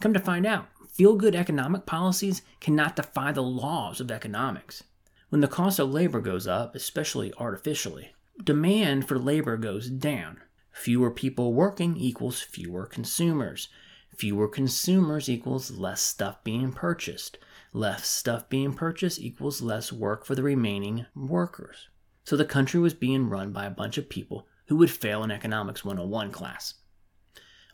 Come 0.00 0.12
to 0.12 0.20
find 0.20 0.46
out, 0.46 0.68
feel 0.92 1.16
good 1.16 1.34
economic 1.34 1.86
policies 1.86 2.42
cannot 2.60 2.96
defy 2.96 3.32
the 3.32 3.42
laws 3.42 4.00
of 4.00 4.10
economics. 4.10 4.84
When 5.28 5.40
the 5.40 5.48
cost 5.48 5.78
of 5.78 5.90
labor 5.90 6.20
goes 6.20 6.46
up, 6.46 6.74
especially 6.74 7.32
artificially, 7.38 8.14
demand 8.42 9.08
for 9.08 9.18
labor 9.18 9.56
goes 9.56 9.90
down. 9.90 10.40
Fewer 10.72 11.10
people 11.10 11.54
working 11.54 11.96
equals 11.96 12.40
fewer 12.40 12.86
consumers. 12.86 13.68
Fewer 14.14 14.48
consumers 14.48 15.28
equals 15.28 15.70
less 15.70 16.00
stuff 16.00 16.44
being 16.44 16.72
purchased. 16.72 17.38
Less 17.72 18.06
stuff 18.06 18.48
being 18.48 18.72
purchased 18.74 19.20
equals 19.20 19.62
less 19.62 19.92
work 19.92 20.24
for 20.24 20.34
the 20.34 20.42
remaining 20.42 21.06
workers. 21.14 21.88
So 22.26 22.36
the 22.36 22.44
country 22.44 22.80
was 22.80 22.92
being 22.92 23.28
run 23.28 23.52
by 23.52 23.66
a 23.66 23.70
bunch 23.70 23.96
of 23.96 24.08
people 24.08 24.48
who 24.66 24.76
would 24.76 24.90
fail 24.90 25.22
an 25.22 25.30
Economics 25.30 25.84
101 25.84 26.32
class. 26.32 26.74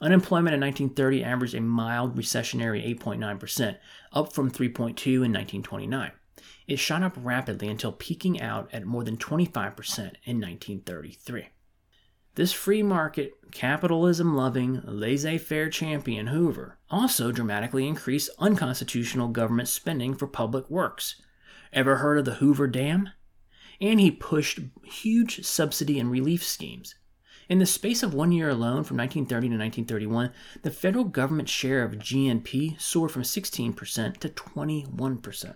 Unemployment 0.00 0.54
in 0.54 0.60
1930 0.60 1.24
averaged 1.24 1.54
a 1.54 1.60
mild 1.60 2.16
recessionary 2.16 2.86
8.9%, 2.98 3.78
up 4.12 4.32
from 4.32 4.50
3.2 4.50 5.06
in 5.06 5.32
1929. 5.32 6.12
It 6.66 6.78
shot 6.78 7.02
up 7.02 7.14
rapidly 7.16 7.68
until 7.68 7.92
peaking 7.92 8.40
out 8.40 8.68
at 8.72 8.84
more 8.84 9.04
than 9.04 9.16
25% 9.16 9.48
in 10.24 10.40
1933. 10.40 11.48
This 12.34 12.52
free 12.52 12.82
market, 12.82 13.32
capitalism 13.52 14.34
loving, 14.34 14.82
laissez 14.84 15.38
faire 15.38 15.70
champion 15.70 16.26
Hoover 16.26 16.78
also 16.90 17.30
dramatically 17.30 17.86
increased 17.86 18.30
unconstitutional 18.38 19.28
government 19.28 19.68
spending 19.68 20.14
for 20.14 20.26
public 20.26 20.68
works. 20.68 21.22
Ever 21.72 21.96
heard 21.96 22.18
of 22.18 22.24
the 22.24 22.34
Hoover 22.34 22.66
Dam? 22.66 23.10
And 23.80 24.00
he 24.00 24.10
pushed 24.10 24.60
huge 24.84 25.44
subsidy 25.44 25.98
and 25.98 26.10
relief 26.10 26.44
schemes. 26.44 26.94
In 27.48 27.58
the 27.58 27.66
space 27.66 28.02
of 28.02 28.14
one 28.14 28.32
year 28.32 28.48
alone, 28.48 28.84
from 28.84 28.96
1930 28.96 29.48
to 29.48 29.54
1931, 29.56 30.32
the 30.62 30.70
federal 30.70 31.04
government 31.04 31.48
share 31.48 31.82
of 31.82 31.92
GNP 31.92 32.80
soared 32.80 33.10
from 33.10 33.22
16% 33.22 34.16
to 34.18 34.28
21% 34.28 35.54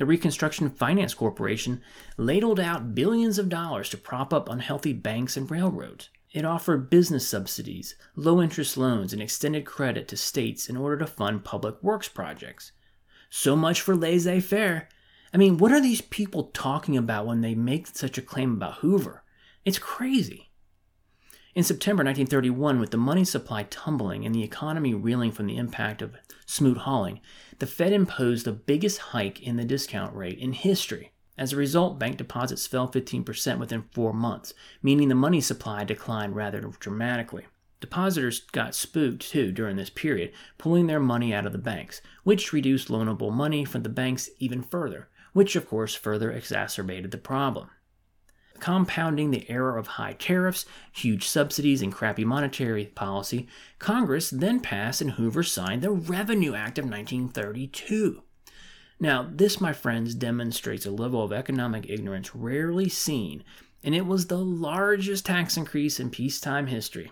the 0.00 0.06
Reconstruction 0.06 0.70
Finance 0.70 1.12
Corporation 1.12 1.82
ladled 2.16 2.58
out 2.58 2.94
billions 2.94 3.38
of 3.38 3.50
dollars 3.50 3.90
to 3.90 3.98
prop 3.98 4.32
up 4.32 4.48
unhealthy 4.48 4.94
banks 4.94 5.36
and 5.36 5.50
railroads. 5.50 6.08
It 6.32 6.46
offered 6.46 6.88
business 6.88 7.28
subsidies, 7.28 7.96
low 8.16 8.40
interest 8.40 8.78
loans, 8.78 9.12
and 9.12 9.20
extended 9.20 9.66
credit 9.66 10.08
to 10.08 10.16
states 10.16 10.70
in 10.70 10.78
order 10.78 10.96
to 10.96 11.06
fund 11.06 11.44
public 11.44 11.82
works 11.82 12.08
projects. 12.08 12.72
So 13.28 13.54
much 13.54 13.82
for 13.82 13.94
laissez 13.94 14.40
faire. 14.40 14.88
I 15.32 15.36
mean, 15.36 15.58
what 15.58 15.70
are 15.70 15.80
these 15.80 16.00
people 16.00 16.50
talking 16.52 16.96
about 16.96 17.26
when 17.26 17.40
they 17.40 17.54
make 17.54 17.86
such 17.86 18.18
a 18.18 18.22
claim 18.22 18.54
about 18.54 18.78
Hoover? 18.78 19.22
It's 19.64 19.78
crazy. 19.78 20.50
In 21.54 21.62
September 21.62 22.02
1931, 22.02 22.80
with 22.80 22.90
the 22.90 22.96
money 22.96 23.24
supply 23.24 23.64
tumbling 23.64 24.24
and 24.24 24.34
the 24.34 24.42
economy 24.42 24.92
reeling 24.92 25.30
from 25.30 25.46
the 25.46 25.56
impact 25.56 26.02
of 26.02 26.16
Smoot-Hawley, 26.46 27.22
the 27.58 27.66
Fed 27.66 27.92
imposed 27.92 28.44
the 28.44 28.52
biggest 28.52 28.98
hike 28.98 29.40
in 29.40 29.56
the 29.56 29.64
discount 29.64 30.14
rate 30.14 30.38
in 30.38 30.52
history. 30.52 31.12
As 31.38 31.52
a 31.52 31.56
result, 31.56 31.98
bank 31.98 32.16
deposits 32.16 32.66
fell 32.66 32.88
15% 32.88 33.58
within 33.58 33.84
four 33.92 34.12
months, 34.12 34.52
meaning 34.82 35.08
the 35.08 35.14
money 35.14 35.40
supply 35.40 35.84
declined 35.84 36.34
rather 36.34 36.60
dramatically. 36.80 37.46
Depositors 37.80 38.40
got 38.52 38.74
spooked 38.74 39.22
too 39.30 39.52
during 39.52 39.76
this 39.76 39.90
period, 39.90 40.32
pulling 40.58 40.86
their 40.86 41.00
money 41.00 41.32
out 41.32 41.46
of 41.46 41.52
the 41.52 41.58
banks, 41.58 42.02
which 42.24 42.52
reduced 42.52 42.88
loanable 42.88 43.32
money 43.32 43.64
from 43.64 43.82
the 43.82 43.88
banks 43.88 44.28
even 44.38 44.62
further, 44.62 45.08
which 45.32 45.56
of 45.56 45.68
course 45.68 45.94
further 45.94 46.30
exacerbated 46.30 47.10
the 47.10 47.18
problem 47.18 47.70
compounding 48.60 49.30
the 49.30 49.50
era 49.50 49.78
of 49.78 49.86
high 49.86 50.12
tariffs, 50.12 50.66
huge 50.92 51.26
subsidies, 51.26 51.82
and 51.82 51.92
crappy 51.92 52.24
monetary 52.24 52.86
policy, 52.86 53.48
Congress 53.78 54.30
then 54.30 54.60
passed 54.60 55.00
and 55.00 55.12
Hoover 55.12 55.42
signed 55.42 55.82
the 55.82 55.90
Revenue 55.90 56.54
Act 56.54 56.78
of 56.78 56.84
1932. 56.84 58.22
Now, 59.00 59.26
this, 59.32 59.60
my 59.60 59.72
friends, 59.72 60.14
demonstrates 60.14 60.84
a 60.84 60.90
level 60.90 61.24
of 61.24 61.32
economic 61.32 61.88
ignorance 61.88 62.34
rarely 62.34 62.88
seen, 62.88 63.42
and 63.82 63.94
it 63.94 64.06
was 64.06 64.26
the 64.26 64.38
largest 64.38 65.24
tax 65.26 65.56
increase 65.56 65.98
in 65.98 66.10
peacetime 66.10 66.66
history. 66.66 67.10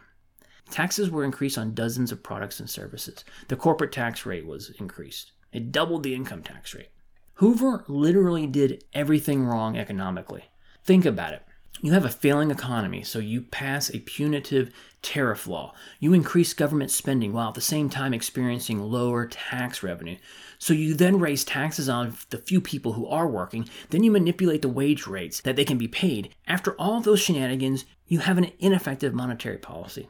Taxes 0.71 1.11
were 1.11 1.25
increased 1.25 1.57
on 1.57 1.73
dozens 1.73 2.13
of 2.13 2.23
products 2.23 2.61
and 2.61 2.69
services. 2.69 3.25
The 3.49 3.57
corporate 3.57 3.91
tax 3.91 4.27
rate 4.27 4.47
was 4.47 4.71
increased. 4.79 5.33
It 5.51 5.73
doubled 5.73 6.03
the 6.03 6.15
income 6.15 6.43
tax 6.43 6.75
rate. 6.75 6.91
Hoover 7.39 7.85
literally 7.87 8.49
did 8.49 8.83
everything 8.93 9.45
wrong 9.45 9.79
economically. 9.79 10.47
Think 10.83 11.05
about 11.05 11.35
it. 11.35 11.43
You 11.81 11.93
have 11.93 12.05
a 12.05 12.09
failing 12.09 12.51
economy, 12.51 13.05
so 13.05 13.21
you 13.21 13.43
pass 13.43 13.95
a 13.95 14.01
punitive 14.01 14.73
tariff 15.03 15.47
law. 15.47 15.73
You 16.01 16.13
increase 16.15 16.53
government 16.53 16.91
spending 16.91 17.33
while 17.33 17.51
at 17.51 17.55
the 17.55 17.61
same 17.61 17.91
time 17.91 18.13
experiencing 18.13 18.83
lower 18.83 19.25
tax 19.25 19.85
revenue. 19.85 20.17
So 20.59 20.75
you 20.75 20.95
then 20.95 21.21
raise 21.21 21.45
taxes 21.45 21.89
on 21.89 22.17
the 22.31 22.39
few 22.39 22.61
people 22.61 22.95
who 22.95 23.07
are 23.07 23.29
working. 23.29 23.69
Then 23.91 24.03
you 24.03 24.11
manipulate 24.11 24.63
the 24.63 24.69
wage 24.69 25.07
rates 25.07 25.41
that 25.43 25.55
they 25.55 25.65
can 25.65 25.79
be 25.79 25.87
paid. 25.87 26.35
After 26.49 26.73
all 26.73 27.01
those 27.01 27.21
shenanigans, 27.21 27.85
you 28.09 28.19
have 28.19 28.39
an 28.39 28.51
ineffective 28.59 29.15
monetary 29.15 29.59
policy. 29.59 30.09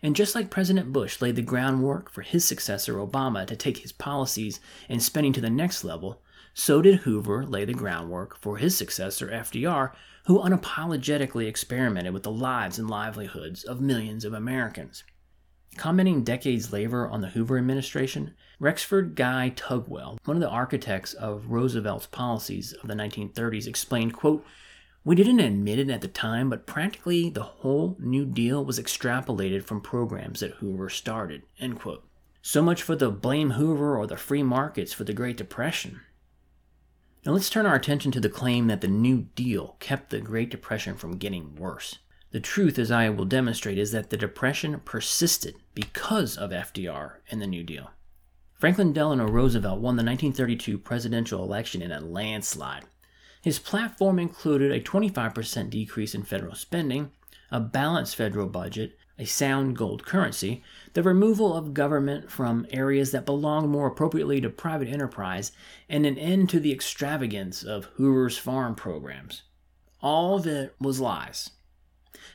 And 0.00 0.14
just 0.14 0.36
like 0.36 0.48
President 0.48 0.92
Bush 0.92 1.20
laid 1.20 1.34
the 1.34 1.42
groundwork 1.42 2.08
for 2.08 2.22
his 2.22 2.44
successor 2.44 2.94
Obama 2.94 3.44
to 3.48 3.56
take 3.56 3.78
his 3.78 3.90
policies 3.90 4.60
and 4.88 5.02
spending 5.02 5.32
to 5.32 5.40
the 5.40 5.50
next 5.50 5.82
level, 5.82 6.22
so 6.58 6.82
did 6.82 6.96
Hoover 6.96 7.46
lay 7.46 7.64
the 7.64 7.72
groundwork 7.72 8.36
for 8.36 8.56
his 8.56 8.76
successor 8.76 9.28
FDR 9.28 9.92
who 10.26 10.40
unapologetically 10.40 11.46
experimented 11.46 12.12
with 12.12 12.24
the 12.24 12.32
lives 12.32 12.80
and 12.80 12.90
livelihoods 12.90 13.62
of 13.62 13.80
millions 13.80 14.24
of 14.24 14.34
Americans. 14.34 15.04
Commenting 15.76 16.24
decades 16.24 16.72
later 16.72 17.08
on 17.08 17.20
the 17.20 17.28
Hoover 17.28 17.58
administration, 17.58 18.34
Rexford 18.58 19.14
Guy 19.14 19.52
Tugwell, 19.54 20.18
one 20.24 20.36
of 20.36 20.40
the 20.40 20.48
architects 20.48 21.14
of 21.14 21.44
Roosevelt's 21.46 22.08
policies 22.08 22.72
of 22.72 22.88
the 22.88 22.94
1930s, 22.94 23.68
explained, 23.68 24.14
quote, 24.14 24.44
we 25.04 25.14
didn't 25.14 25.38
admit 25.38 25.78
it 25.78 25.88
at 25.90 26.00
the 26.00 26.08
time, 26.08 26.50
but 26.50 26.66
practically 26.66 27.30
the 27.30 27.44
whole 27.44 27.96
New 28.00 28.26
Deal 28.26 28.64
was 28.64 28.80
extrapolated 28.80 29.62
from 29.62 29.80
programs 29.80 30.40
that 30.40 30.54
Hoover 30.54 30.88
started. 30.88 31.42
End 31.60 31.78
quote. 31.78 32.04
So 32.42 32.62
much 32.62 32.82
for 32.82 32.96
the 32.96 33.12
blame 33.12 33.50
Hoover 33.50 33.96
or 33.96 34.08
the 34.08 34.16
free 34.16 34.42
markets 34.42 34.92
for 34.92 35.04
the 35.04 35.12
Great 35.12 35.36
Depression. 35.36 36.00
Now 37.26 37.32
let's 37.32 37.50
turn 37.50 37.66
our 37.66 37.74
attention 37.74 38.12
to 38.12 38.20
the 38.20 38.28
claim 38.28 38.68
that 38.68 38.80
the 38.80 38.88
New 38.88 39.22
Deal 39.34 39.76
kept 39.80 40.10
the 40.10 40.20
Great 40.20 40.50
Depression 40.50 40.94
from 40.94 41.18
getting 41.18 41.56
worse. 41.56 41.98
The 42.30 42.40
truth, 42.40 42.78
as 42.78 42.90
I 42.90 43.08
will 43.10 43.24
demonstrate, 43.24 43.78
is 43.78 43.90
that 43.92 44.10
the 44.10 44.16
Depression 44.16 44.80
persisted 44.84 45.56
because 45.74 46.36
of 46.36 46.50
FDR 46.50 47.14
and 47.30 47.42
the 47.42 47.46
New 47.46 47.64
Deal. 47.64 47.90
Franklin 48.54 48.92
Delano 48.92 49.26
Roosevelt 49.26 49.80
won 49.80 49.96
the 49.96 50.04
1932 50.04 50.78
presidential 50.78 51.42
election 51.42 51.82
in 51.82 51.90
a 51.90 52.00
landslide. 52.00 52.84
His 53.42 53.58
platform 53.58 54.18
included 54.18 54.70
a 54.70 54.80
25% 54.80 55.70
decrease 55.70 56.14
in 56.14 56.22
federal 56.22 56.54
spending, 56.54 57.10
a 57.50 57.60
balanced 57.60 58.14
federal 58.14 58.46
budget, 58.46 58.96
a 59.18 59.24
sound 59.24 59.76
gold 59.76 60.06
currency, 60.06 60.62
the 60.94 61.02
removal 61.02 61.54
of 61.54 61.74
government 61.74 62.30
from 62.30 62.66
areas 62.70 63.10
that 63.10 63.26
belong 63.26 63.68
more 63.68 63.88
appropriately 63.88 64.40
to 64.40 64.48
private 64.48 64.88
enterprise, 64.88 65.52
and 65.88 66.06
an 66.06 66.16
end 66.16 66.48
to 66.50 66.60
the 66.60 66.72
extravagance 66.72 67.62
of 67.62 67.86
Hoover's 67.96 68.38
farm 68.38 68.74
programs. 68.74 69.42
All 70.00 70.36
of 70.36 70.46
it 70.46 70.74
was 70.80 71.00
lies. 71.00 71.50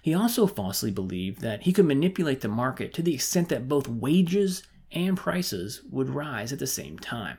He 0.02 0.14
also 0.14 0.46
falsely 0.48 0.92
believed 0.92 1.42
that 1.42 1.64
he 1.64 1.72
could 1.72 1.86
manipulate 1.86 2.42
the 2.42 2.50
market 2.50 2.94
to 2.96 3.02
the 3.02 3.14
extent 3.14 3.50
that 3.50 3.70
both 3.70 3.88
wages 3.88 4.64
and 4.92 5.16
prices 5.18 5.82
would 5.90 6.10
rise 6.10 6.52
at 6.52 6.60
the 6.60 6.68
same 6.68 7.00
time. 7.00 7.38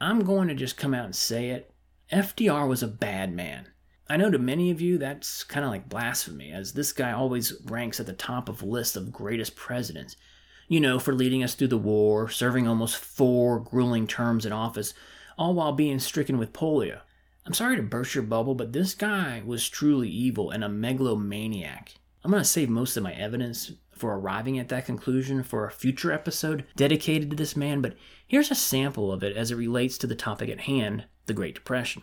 I'm 0.00 0.20
going 0.20 0.48
to 0.48 0.54
just 0.54 0.76
come 0.76 0.94
out 0.94 1.06
and 1.06 1.16
say 1.16 1.50
it. 1.50 1.72
FDR 2.12 2.68
was 2.68 2.82
a 2.82 2.88
bad 2.88 3.34
man. 3.34 3.68
I 4.08 4.16
know 4.16 4.30
to 4.30 4.38
many 4.38 4.70
of 4.70 4.80
you 4.80 4.98
that's 4.98 5.42
kind 5.42 5.64
of 5.64 5.72
like 5.72 5.88
blasphemy, 5.88 6.52
as 6.52 6.72
this 6.72 6.92
guy 6.92 7.10
always 7.10 7.52
ranks 7.64 7.98
at 7.98 8.06
the 8.06 8.12
top 8.12 8.48
of 8.48 8.62
lists 8.62 8.94
of 8.94 9.10
greatest 9.10 9.56
presidents. 9.56 10.14
You 10.68 10.78
know, 10.80 11.00
for 11.00 11.12
leading 11.12 11.42
us 11.42 11.54
through 11.54 11.68
the 11.68 11.78
war, 11.78 12.28
serving 12.28 12.68
almost 12.68 12.96
four 12.96 13.58
grueling 13.58 14.06
terms 14.06 14.46
in 14.46 14.52
office, 14.52 14.94
all 15.36 15.54
while 15.54 15.72
being 15.72 15.98
stricken 15.98 16.38
with 16.38 16.52
polio. 16.52 17.00
I'm 17.44 17.52
sorry 17.52 17.76
to 17.76 17.82
burst 17.82 18.14
your 18.14 18.24
bubble, 18.24 18.54
but 18.54 18.72
this 18.72 18.94
guy 18.94 19.42
was 19.44 19.68
truly 19.68 20.08
evil 20.08 20.50
and 20.50 20.62
a 20.62 20.68
megalomaniac. 20.68 21.94
I'm 22.24 22.30
going 22.30 22.42
to 22.42 22.48
save 22.48 22.68
most 22.68 22.96
of 22.96 23.02
my 23.02 23.12
evidence 23.12 23.72
for 23.92 24.16
arriving 24.16 24.58
at 24.58 24.68
that 24.68 24.86
conclusion 24.86 25.42
for 25.42 25.64
a 25.64 25.70
future 25.70 26.12
episode 26.12 26.64
dedicated 26.76 27.30
to 27.30 27.36
this 27.36 27.56
man, 27.56 27.80
but 27.80 27.96
here's 28.26 28.50
a 28.50 28.56
sample 28.56 29.12
of 29.12 29.22
it 29.24 29.36
as 29.36 29.50
it 29.50 29.56
relates 29.56 29.98
to 29.98 30.06
the 30.06 30.14
topic 30.14 30.48
at 30.48 30.60
hand 30.60 31.06
the 31.26 31.34
Great 31.34 31.54
Depression. 31.54 32.02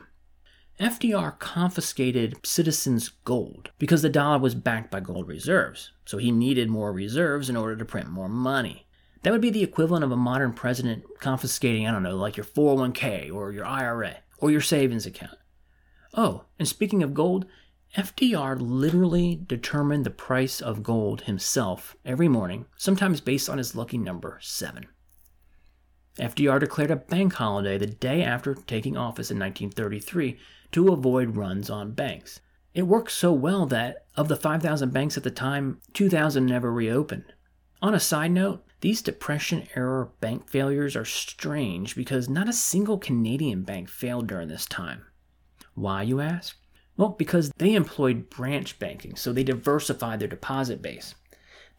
FDR 0.79 1.37
confiscated 1.37 2.35
citizens' 2.43 3.09
gold 3.23 3.69
because 3.77 4.01
the 4.01 4.09
dollar 4.09 4.39
was 4.39 4.55
backed 4.55 4.89
by 4.89 4.99
gold 4.99 5.27
reserves, 5.27 5.91
so 6.05 6.17
he 6.17 6.31
needed 6.31 6.69
more 6.69 6.91
reserves 6.91 7.47
in 7.49 7.55
order 7.55 7.75
to 7.75 7.85
print 7.85 8.09
more 8.09 8.27
money. 8.27 8.87
That 9.21 9.31
would 9.31 9.41
be 9.41 9.51
the 9.51 9.63
equivalent 9.63 10.03
of 10.03 10.11
a 10.11 10.17
modern 10.17 10.51
president 10.51 11.03
confiscating, 11.19 11.87
I 11.87 11.91
don't 11.91 12.03
know, 12.03 12.17
like 12.17 12.37
your 12.37 12.45
401k 12.45 13.31
or 13.31 13.51
your 13.51 13.65
IRA 13.65 14.17
or 14.39 14.51
your 14.51 14.61
savings 14.61 15.05
account. 15.05 15.37
Oh, 16.15 16.45
and 16.57 16.67
speaking 16.67 17.03
of 17.03 17.13
gold, 17.13 17.45
FDR 17.95 18.57
literally 18.59 19.39
determined 19.45 20.05
the 20.05 20.09
price 20.09 20.59
of 20.59 20.81
gold 20.81 21.21
himself 21.21 21.95
every 22.03 22.27
morning, 22.27 22.65
sometimes 22.75 23.21
based 23.21 23.47
on 23.47 23.59
his 23.59 23.75
lucky 23.75 23.99
number 23.99 24.39
7. 24.41 24.87
FDR 26.17 26.59
declared 26.59 26.91
a 26.91 26.95
bank 26.95 27.33
holiday 27.33 27.77
the 27.77 27.87
day 27.87 28.23
after 28.23 28.53
taking 28.53 28.97
office 28.97 29.31
in 29.31 29.39
1933 29.39 30.37
to 30.73 30.89
avoid 30.89 31.37
runs 31.37 31.69
on 31.69 31.91
banks. 31.91 32.41
It 32.73 32.83
worked 32.83 33.11
so 33.11 33.31
well 33.31 33.65
that, 33.67 34.05
of 34.15 34.27
the 34.27 34.35
5,000 34.35 34.91
banks 34.91 35.15
at 35.15 35.23
the 35.23 35.31
time, 35.31 35.79
2,000 35.93 36.45
never 36.45 36.71
reopened. 36.71 37.33
On 37.81 37.93
a 37.93 37.99
side 37.99 38.31
note, 38.31 38.65
these 38.81 39.01
Depression 39.01 39.67
era 39.75 40.09
bank 40.19 40.49
failures 40.49 40.95
are 40.95 41.05
strange 41.05 41.95
because 41.95 42.27
not 42.27 42.49
a 42.49 42.53
single 42.53 42.97
Canadian 42.97 43.63
bank 43.63 43.89
failed 43.89 44.27
during 44.27 44.47
this 44.47 44.65
time. 44.65 45.05
Why, 45.75 46.01
you 46.01 46.19
ask? 46.19 46.57
Well, 46.97 47.09
because 47.09 47.51
they 47.57 47.75
employed 47.75 48.29
branch 48.29 48.79
banking, 48.79 49.15
so 49.15 49.31
they 49.31 49.43
diversified 49.43 50.19
their 50.19 50.27
deposit 50.27 50.81
base. 50.81 51.15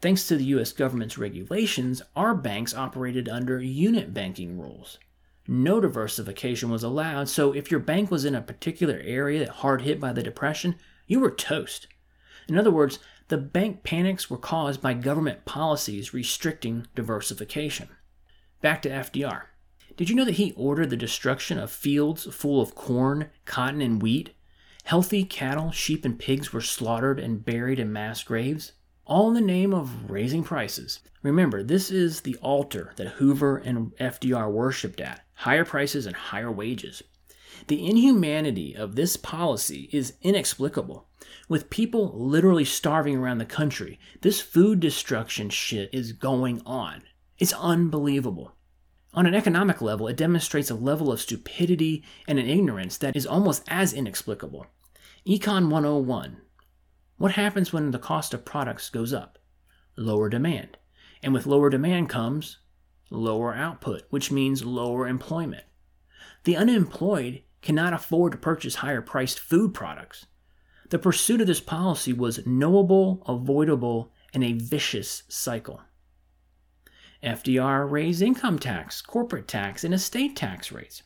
Thanks 0.01 0.27
to 0.27 0.37
the 0.37 0.45
US 0.45 0.71
government's 0.71 1.17
regulations, 1.17 2.01
our 2.15 2.35
banks 2.35 2.73
operated 2.73 3.27
under 3.29 3.59
unit 3.59 4.13
banking 4.13 4.59
rules 4.59 4.99
no 5.47 5.79
diversification 5.79 6.69
was 6.69 6.83
allowed, 6.83 7.29
so 7.29 7.53
if 7.53 7.69
your 7.69 7.79
bank 7.79 8.09
was 8.09 8.25
in 8.25 8.33
a 8.33 8.41
particular 8.41 8.99
area 9.03 9.51
hard 9.51 9.83
hit 9.83 9.99
by 9.99 10.11
the 10.11 10.23
Depression, 10.23 10.75
you 11.05 11.19
were 11.19 11.29
toast. 11.29 11.87
In 12.47 12.57
other 12.57 12.71
words, 12.71 12.99
the 13.27 13.37
bank 13.37 13.83
panics 13.83 14.29
were 14.29 14.37
caused 14.37 14.81
by 14.81 14.93
government 14.93 15.45
policies 15.45 16.13
restricting 16.13 16.87
diversification. 16.95 17.89
Back 18.61 18.81
to 18.83 18.89
FDR. 18.89 19.43
Did 19.97 20.09
you 20.09 20.15
know 20.15 20.25
that 20.25 20.35
he 20.35 20.53
ordered 20.53 20.89
the 20.89 20.97
destruction 20.97 21.57
of 21.57 21.71
fields 21.71 22.25
full 22.33 22.61
of 22.61 22.75
corn, 22.75 23.29
cotton, 23.45 23.81
and 23.81 24.01
wheat? 24.01 24.31
Healthy 24.83 25.25
cattle, 25.25 25.71
sheep, 25.71 26.05
and 26.05 26.19
pigs 26.19 26.53
were 26.53 26.61
slaughtered 26.61 27.19
and 27.19 27.43
buried 27.43 27.79
in 27.79 27.91
mass 27.91 28.23
graves, 28.23 28.73
all 29.05 29.29
in 29.29 29.33
the 29.33 29.41
name 29.41 29.73
of 29.73 30.09
raising 30.09 30.43
prices. 30.43 30.99
Remember, 31.23 31.63
this 31.63 31.89
is 31.89 32.21
the 32.21 32.35
altar 32.37 32.93
that 32.97 33.13
Hoover 33.13 33.57
and 33.57 33.95
FDR 33.97 34.51
worshipped 34.51 35.01
at 35.01 35.24
higher 35.35 35.65
prices 35.65 36.05
and 36.05 36.15
higher 36.15 36.51
wages. 36.51 37.03
The 37.67 37.87
inhumanity 37.87 38.75
of 38.75 38.95
this 38.95 39.17
policy 39.17 39.89
is 39.91 40.13
inexplicable. 40.21 41.07
With 41.47 41.69
people 41.69 42.11
literally 42.13 42.65
starving 42.65 43.15
around 43.15 43.37
the 43.37 43.45
country, 43.45 43.99
this 44.21 44.41
food 44.41 44.79
destruction 44.79 45.49
shit 45.49 45.89
is 45.93 46.11
going 46.11 46.61
on. 46.65 47.03
It's 47.37 47.53
unbelievable. 47.53 48.55
On 49.13 49.25
an 49.25 49.33
economic 49.33 49.81
level, 49.81 50.07
it 50.07 50.17
demonstrates 50.17 50.69
a 50.69 50.75
level 50.75 51.11
of 51.11 51.21
stupidity 51.21 52.03
and 52.27 52.37
an 52.37 52.49
ignorance 52.49 52.97
that 52.97 53.15
is 53.15 53.25
almost 53.25 53.63
as 53.67 53.93
inexplicable. 53.93 54.67
Econ 55.25 55.69
101 55.69 56.41
What 57.17 57.31
happens 57.31 57.71
when 57.71 57.91
the 57.91 57.99
cost 57.99 58.33
of 58.33 58.43
products 58.43 58.89
goes 58.89 59.13
up? 59.13 59.39
Lower 59.95 60.29
demand. 60.29 60.77
And 61.23 61.33
with 61.33 61.45
lower 61.45 61.69
demand 61.69 62.09
comes 62.09 62.57
lower 63.09 63.53
output, 63.53 64.03
which 64.09 64.31
means 64.31 64.65
lower 64.65 65.07
employment. 65.07 65.63
The 66.43 66.57
unemployed 66.57 67.43
cannot 67.61 67.93
afford 67.93 68.31
to 68.31 68.37
purchase 68.37 68.75
higher 68.75 69.01
priced 69.01 69.39
food 69.39 69.73
products. 69.73 70.27
The 70.89 70.99
pursuit 70.99 71.41
of 71.41 71.47
this 71.47 71.61
policy 71.61 72.13
was 72.13 72.45
knowable, 72.45 73.23
avoidable, 73.27 74.11
and 74.33 74.43
a 74.43 74.53
vicious 74.53 75.23
cycle. 75.27 75.81
FDR 77.23 77.89
raised 77.89 78.21
income 78.21 78.59
tax, 78.59 79.01
corporate 79.01 79.47
tax, 79.47 79.83
and 79.83 79.93
estate 79.93 80.35
tax 80.35 80.71
rates. 80.71 81.01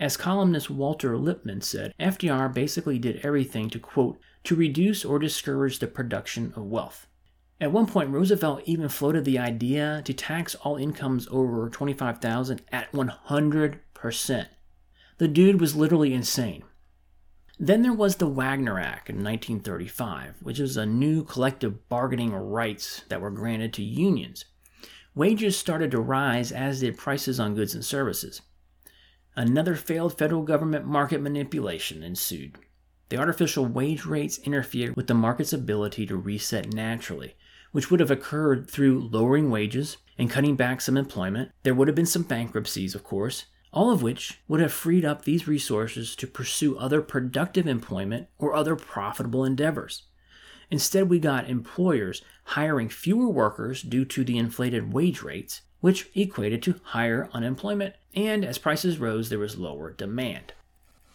As 0.00 0.16
columnist 0.16 0.68
Walter 0.68 1.16
Lippmann 1.16 1.60
said, 1.60 1.94
FDR 2.00 2.52
basically 2.52 2.98
did 2.98 3.24
everything 3.24 3.70
to 3.70 3.78
quote, 3.78 4.18
to 4.42 4.56
reduce 4.56 5.04
or 5.04 5.20
discourage 5.20 5.78
the 5.78 5.86
production 5.86 6.52
of 6.56 6.64
wealth. 6.64 7.06
At 7.62 7.70
one 7.70 7.86
point, 7.86 8.10
Roosevelt 8.10 8.62
even 8.64 8.88
floated 8.88 9.24
the 9.24 9.38
idea 9.38 10.02
to 10.04 10.12
tax 10.12 10.56
all 10.56 10.74
incomes 10.74 11.28
over 11.30 11.70
25,000 11.70 12.60
at 12.72 12.90
100%. 12.90 14.46
The 15.18 15.28
dude 15.28 15.60
was 15.60 15.76
literally 15.76 16.12
insane. 16.12 16.64
Then 17.60 17.82
there 17.82 17.92
was 17.92 18.16
the 18.16 18.26
Wagner 18.26 18.80
Act 18.80 19.08
in 19.08 19.22
1935, 19.22 20.38
which 20.42 20.58
was 20.58 20.76
a 20.76 20.84
new 20.84 21.22
collective 21.22 21.88
bargaining 21.88 22.32
rights 22.32 23.02
that 23.08 23.20
were 23.20 23.30
granted 23.30 23.72
to 23.74 23.84
unions. 23.84 24.44
Wages 25.14 25.56
started 25.56 25.92
to 25.92 26.00
rise, 26.00 26.50
as 26.50 26.80
did 26.80 26.98
prices 26.98 27.38
on 27.38 27.54
goods 27.54 27.76
and 27.76 27.84
services. 27.84 28.42
Another 29.36 29.76
failed 29.76 30.18
federal 30.18 30.42
government 30.42 30.84
market 30.84 31.20
manipulation 31.20 32.02
ensued. 32.02 32.58
The 33.08 33.18
artificial 33.18 33.66
wage 33.66 34.04
rates 34.04 34.38
interfered 34.38 34.96
with 34.96 35.06
the 35.06 35.14
market's 35.14 35.52
ability 35.52 36.06
to 36.06 36.16
reset 36.16 36.72
naturally, 36.72 37.36
which 37.72 37.90
would 37.90 38.00
have 38.00 38.10
occurred 38.10 38.70
through 38.70 39.08
lowering 39.10 39.50
wages 39.50 39.96
and 40.18 40.30
cutting 40.30 40.54
back 40.54 40.80
some 40.80 40.96
employment. 40.96 41.50
There 41.62 41.74
would 41.74 41.88
have 41.88 41.94
been 41.94 42.06
some 42.06 42.22
bankruptcies, 42.22 42.94
of 42.94 43.02
course, 43.02 43.46
all 43.72 43.90
of 43.90 44.02
which 44.02 44.40
would 44.46 44.60
have 44.60 44.72
freed 44.72 45.04
up 45.04 45.24
these 45.24 45.48
resources 45.48 46.14
to 46.16 46.26
pursue 46.26 46.76
other 46.76 47.00
productive 47.00 47.66
employment 47.66 48.28
or 48.38 48.54
other 48.54 48.76
profitable 48.76 49.44
endeavors. 49.44 50.04
Instead, 50.70 51.08
we 51.08 51.18
got 51.18 51.50
employers 51.50 52.22
hiring 52.44 52.88
fewer 52.88 53.28
workers 53.28 53.82
due 53.82 54.04
to 54.04 54.24
the 54.24 54.38
inflated 54.38 54.92
wage 54.92 55.22
rates, 55.22 55.62
which 55.80 56.08
equated 56.14 56.62
to 56.62 56.80
higher 56.82 57.28
unemployment, 57.32 57.94
and 58.14 58.44
as 58.44 58.58
prices 58.58 58.98
rose, 58.98 59.28
there 59.28 59.38
was 59.38 59.58
lower 59.58 59.90
demand. 59.90 60.52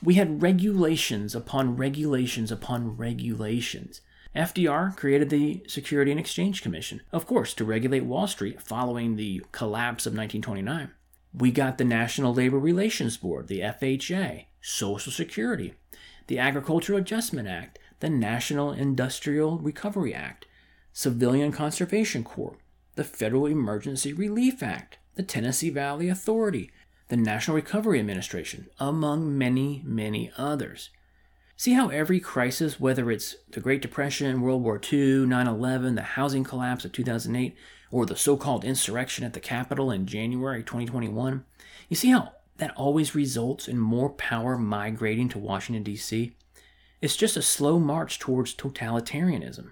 We 0.04 0.15
had 0.15 0.41
regulations 0.41 1.34
upon 1.34 1.76
regulations 1.76 2.52
upon 2.52 2.98
regulations 2.98 4.02
FDR 4.38 4.95
created 4.95 5.30
the 5.32 5.63
Security 5.67 6.12
and 6.12 6.19
Exchange 6.19 6.62
Commission, 6.62 7.02
of 7.12 7.26
course, 7.26 7.56
to 7.56 7.65
regulate 7.65 8.06
Wall 8.06 8.28
Street 8.28 8.62
following 8.62 9.15
the 9.15 9.41
collapse 9.52 10.06
of 10.06 10.12
1929. 10.12 10.91
We 11.34 11.52
got 11.52 11.78
the 11.78 11.84
National 11.84 12.34
Labor 12.34 12.60
Relations 12.60 13.17
Board, 13.17 13.47
the 13.47 13.62
FHA, 13.62 14.45
Social 14.62 15.12
Security, 15.12 15.73
the 16.28 16.38
Agricultural 16.38 17.00
Adjustment 17.00 17.47
Act, 17.47 17.80
the 18.00 18.10
National 18.10 18.71
Industrial 18.71 19.58
Recovery 19.58 20.13
Act, 20.13 20.45
Civilian 20.93 21.52
Conservation 21.52 22.23
Corps, 22.23 22.58
the 22.95 23.04
Federal 23.04 23.47
Emergency 23.47 24.13
Relief 24.13 24.62
Act, 24.62 25.00
the 25.15 25.23
Tennessee 25.23 25.71
Valley 25.71 26.10
Authority, 26.10 26.71
the 27.08 27.17
National 27.17 27.56
Recovery 27.56 28.00
Administration, 28.00 28.67
among 28.80 29.36
many, 29.36 29.82
many 29.84 30.32
others. 30.38 30.91
See 31.60 31.74
how 31.74 31.89
every 31.89 32.20
crisis, 32.20 32.80
whether 32.80 33.10
it's 33.10 33.36
the 33.50 33.60
Great 33.60 33.82
Depression, 33.82 34.41
World 34.41 34.62
War 34.62 34.80
II, 34.80 35.26
9 35.26 35.48
11, 35.48 35.96
the 35.96 36.04
housing 36.04 36.43
collapse 36.43 36.86
of 36.86 36.91
2008, 36.91 37.56
or 37.89 38.06
the 38.06 38.15
so 38.15 38.38
called 38.38 38.63
insurrection 38.63 39.26
at 39.26 39.34
the 39.34 39.39
Capitol 39.39 39.89
in 39.89 40.06
January 40.06 40.62
2021, 40.62 41.43
you 41.89 41.96
see 41.96 42.12
how 42.12 42.34
that 42.58 42.78
always 42.78 43.15
results 43.15 43.67
in 43.67 43.80
more 43.80 44.12
power 44.12 44.56
migrating 44.56 45.30
to 45.30 45.39
Washington, 45.39 45.82
D.C.? 45.82 46.36
It's 47.02 47.17
just 47.17 47.36
a 47.36 47.41
slow 47.41 47.80
march 47.80 48.20
towards 48.20 48.54
totalitarianism. 48.54 49.72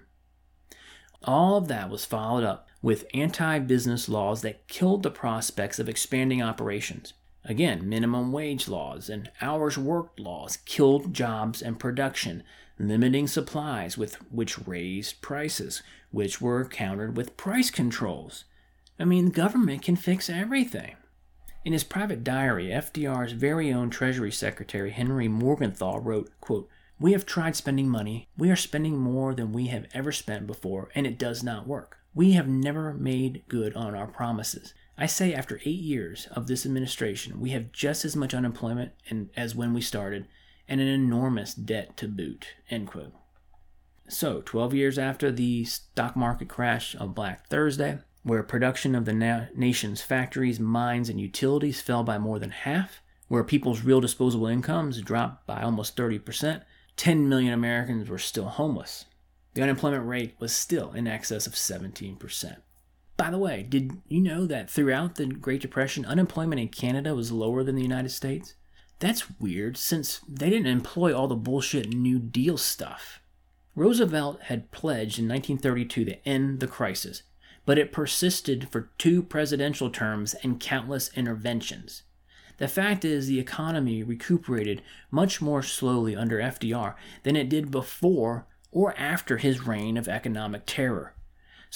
All 1.22 1.56
of 1.56 1.68
that 1.68 1.88
was 1.88 2.04
followed 2.04 2.42
up 2.42 2.68
with 2.82 3.06
anti 3.14 3.60
business 3.60 4.08
laws 4.08 4.42
that 4.42 4.66
killed 4.66 5.04
the 5.04 5.10
prospects 5.12 5.78
of 5.78 5.88
expanding 5.88 6.42
operations. 6.42 7.12
Again, 7.48 7.88
minimum 7.88 8.32
wage 8.32 8.66
laws 8.66 9.08
and 9.08 9.30
hours 9.40 9.78
worked 9.78 10.18
laws 10.18 10.56
killed 10.56 11.14
jobs 11.14 11.62
and 11.62 11.78
production, 11.78 12.42
limiting 12.76 13.28
supplies 13.28 13.96
with 13.96 14.16
which 14.32 14.66
raised 14.66 15.22
prices, 15.22 15.80
which 16.10 16.40
were 16.40 16.64
countered 16.64 17.16
with 17.16 17.36
price 17.36 17.70
controls. 17.70 18.44
I 18.98 19.04
mean, 19.04 19.30
government 19.30 19.82
can 19.82 19.94
fix 19.94 20.28
everything. 20.28 20.96
In 21.64 21.72
his 21.72 21.84
private 21.84 22.24
diary, 22.24 22.66
FDR's 22.66 23.32
very 23.32 23.72
own 23.72 23.90
Treasury 23.90 24.32
Secretary 24.32 24.90
Henry 24.90 25.28
Morgenthau 25.28 25.98
wrote, 25.98 26.32
quote, 26.40 26.68
We 26.98 27.12
have 27.12 27.26
tried 27.26 27.54
spending 27.54 27.88
money. 27.88 28.28
We 28.36 28.50
are 28.50 28.56
spending 28.56 28.96
more 28.96 29.34
than 29.34 29.52
we 29.52 29.68
have 29.68 29.86
ever 29.94 30.10
spent 30.10 30.48
before, 30.48 30.88
and 30.96 31.06
it 31.06 31.18
does 31.18 31.44
not 31.44 31.68
work. 31.68 31.98
We 32.12 32.32
have 32.32 32.48
never 32.48 32.92
made 32.92 33.44
good 33.46 33.76
on 33.76 33.94
our 33.94 34.06
promises. 34.08 34.74
I 34.98 35.06
say 35.06 35.34
after 35.34 35.60
eight 35.64 35.80
years 35.80 36.26
of 36.32 36.46
this 36.46 36.64
administration, 36.64 37.40
we 37.40 37.50
have 37.50 37.72
just 37.72 38.04
as 38.04 38.16
much 38.16 38.32
unemployment 38.32 38.92
as 39.36 39.54
when 39.54 39.74
we 39.74 39.82
started, 39.82 40.26
and 40.68 40.80
an 40.80 40.88
enormous 40.88 41.54
debt 41.54 41.96
to 41.98 42.08
boot. 42.08 42.54
End 42.70 42.88
quote. 42.88 43.12
So, 44.08 44.40
12 44.40 44.72
years 44.72 44.98
after 44.98 45.30
the 45.30 45.64
stock 45.64 46.16
market 46.16 46.48
crash 46.48 46.94
of 46.94 47.14
Black 47.14 47.48
Thursday, 47.48 47.98
where 48.22 48.42
production 48.42 48.94
of 48.94 49.04
the 49.04 49.12
na- 49.12 49.46
nation's 49.54 50.00
factories, 50.00 50.58
mines, 50.58 51.08
and 51.08 51.20
utilities 51.20 51.80
fell 51.80 52.02
by 52.02 52.16
more 52.16 52.38
than 52.38 52.50
half, 52.50 53.02
where 53.28 53.44
people's 53.44 53.82
real 53.82 54.00
disposable 54.00 54.46
incomes 54.46 55.00
dropped 55.02 55.46
by 55.46 55.62
almost 55.62 55.96
30%, 55.96 56.62
10 56.96 57.28
million 57.28 57.52
Americans 57.52 58.08
were 58.08 58.18
still 58.18 58.46
homeless. 58.46 59.04
The 59.54 59.62
unemployment 59.62 60.06
rate 60.06 60.36
was 60.38 60.52
still 60.52 60.92
in 60.92 61.06
excess 61.06 61.46
of 61.46 61.54
17%. 61.54 62.56
By 63.16 63.30
the 63.30 63.38
way, 63.38 63.62
did 63.62 64.02
you 64.08 64.20
know 64.20 64.46
that 64.46 64.68
throughout 64.68 65.14
the 65.14 65.26
Great 65.26 65.62
Depression, 65.62 66.04
unemployment 66.04 66.60
in 66.60 66.68
Canada 66.68 67.14
was 67.14 67.32
lower 67.32 67.64
than 67.64 67.74
the 67.74 67.82
United 67.82 68.10
States? 68.10 68.54
That's 68.98 69.30
weird 69.40 69.76
since 69.76 70.20
they 70.28 70.50
didn't 70.50 70.66
employ 70.66 71.16
all 71.16 71.28
the 71.28 71.34
bullshit 71.34 71.88
New 71.94 72.18
Deal 72.18 72.58
stuff. 72.58 73.20
Roosevelt 73.74 74.42
had 74.42 74.70
pledged 74.70 75.18
in 75.18 75.28
1932 75.28 76.04
to 76.04 76.28
end 76.28 76.60
the 76.60 76.66
crisis, 76.66 77.22
but 77.64 77.78
it 77.78 77.92
persisted 77.92 78.68
for 78.70 78.90
two 78.96 79.22
presidential 79.22 79.90
terms 79.90 80.34
and 80.42 80.60
countless 80.60 81.10
interventions. 81.14 82.02
The 82.58 82.68
fact 82.68 83.04
is, 83.04 83.26
the 83.26 83.40
economy 83.40 84.02
recuperated 84.02 84.82
much 85.10 85.42
more 85.42 85.62
slowly 85.62 86.16
under 86.16 86.38
FDR 86.38 86.94
than 87.22 87.36
it 87.36 87.50
did 87.50 87.70
before 87.70 88.46
or 88.72 88.98
after 88.98 89.36
his 89.36 89.66
reign 89.66 89.96
of 89.96 90.08
economic 90.08 90.62
terror. 90.64 91.15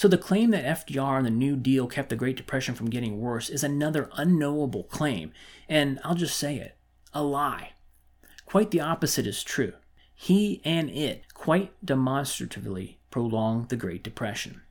So 0.01 0.07
the 0.07 0.17
claim 0.17 0.49
that 0.49 0.65
FDR 0.65 1.17
and 1.17 1.27
the 1.27 1.29
New 1.29 1.55
Deal 1.55 1.85
kept 1.85 2.09
the 2.09 2.15
Great 2.15 2.35
Depression 2.35 2.73
from 2.73 2.89
getting 2.89 3.21
worse 3.21 3.51
is 3.51 3.63
another 3.63 4.09
unknowable 4.13 4.85
claim, 4.85 5.31
and 5.69 5.99
I'll 6.03 6.15
just 6.15 6.39
say 6.39 6.57
it 6.57 6.75
a 7.13 7.21
lie. 7.21 7.73
Quite 8.47 8.71
the 8.71 8.79
opposite 8.79 9.27
is 9.27 9.43
true. 9.43 9.73
He 10.15 10.59
and 10.65 10.89
it 10.89 11.31
quite 11.35 11.73
demonstratively 11.85 12.97
prolonged 13.11 13.69
the 13.69 13.75
Great 13.75 14.03
Depression. 14.03 14.63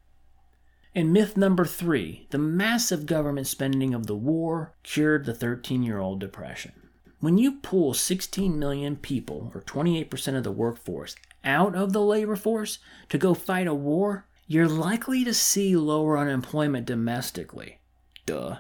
And 0.97 1.13
myth 1.13 1.37
number 1.37 1.65
three 1.65 2.27
the 2.31 2.39
massive 2.39 3.07
government 3.07 3.47
spending 3.47 3.95
of 3.95 4.09
the 4.09 4.17
war 4.17 4.75
cured 4.83 5.27
the 5.27 5.35
13 5.35 5.85
year 5.85 6.01
old 6.01 6.19
depression. 6.19 6.73
When 7.21 7.39
you 7.39 7.61
pull 7.61 7.95
16 7.95 8.59
million 8.59 8.97
people, 8.97 9.53
or 9.55 9.61
28% 9.61 10.37
of 10.37 10.43
the 10.43 10.51
workforce, 10.51 11.15
out 11.45 11.77
of 11.77 11.93
the 11.93 12.03
labor 12.03 12.35
force 12.35 12.81
to 13.11 13.17
go 13.17 13.33
fight 13.35 13.69
a 13.69 13.75
war, 13.75 14.27
you're 14.51 14.67
likely 14.67 15.23
to 15.23 15.33
see 15.33 15.77
lower 15.77 16.19
unemployment 16.19 16.85
domestically. 16.85 17.79
Duh. 18.27 18.57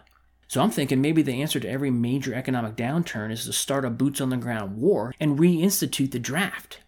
So 0.47 0.63
I'm 0.63 0.71
thinking 0.71 1.01
maybe 1.01 1.21
the 1.21 1.43
answer 1.43 1.59
to 1.59 1.69
every 1.69 1.91
major 1.91 2.33
economic 2.33 2.77
downturn 2.77 3.33
is 3.33 3.45
to 3.47 3.53
start 3.53 3.85
a 3.85 3.91
boots 3.91 4.21
on 4.21 4.31
the 4.31 4.37
ground 4.37 4.77
war 4.77 5.13
and 5.19 5.37
reinstitute 5.37 6.13
the 6.13 6.21
draft. 6.21 6.79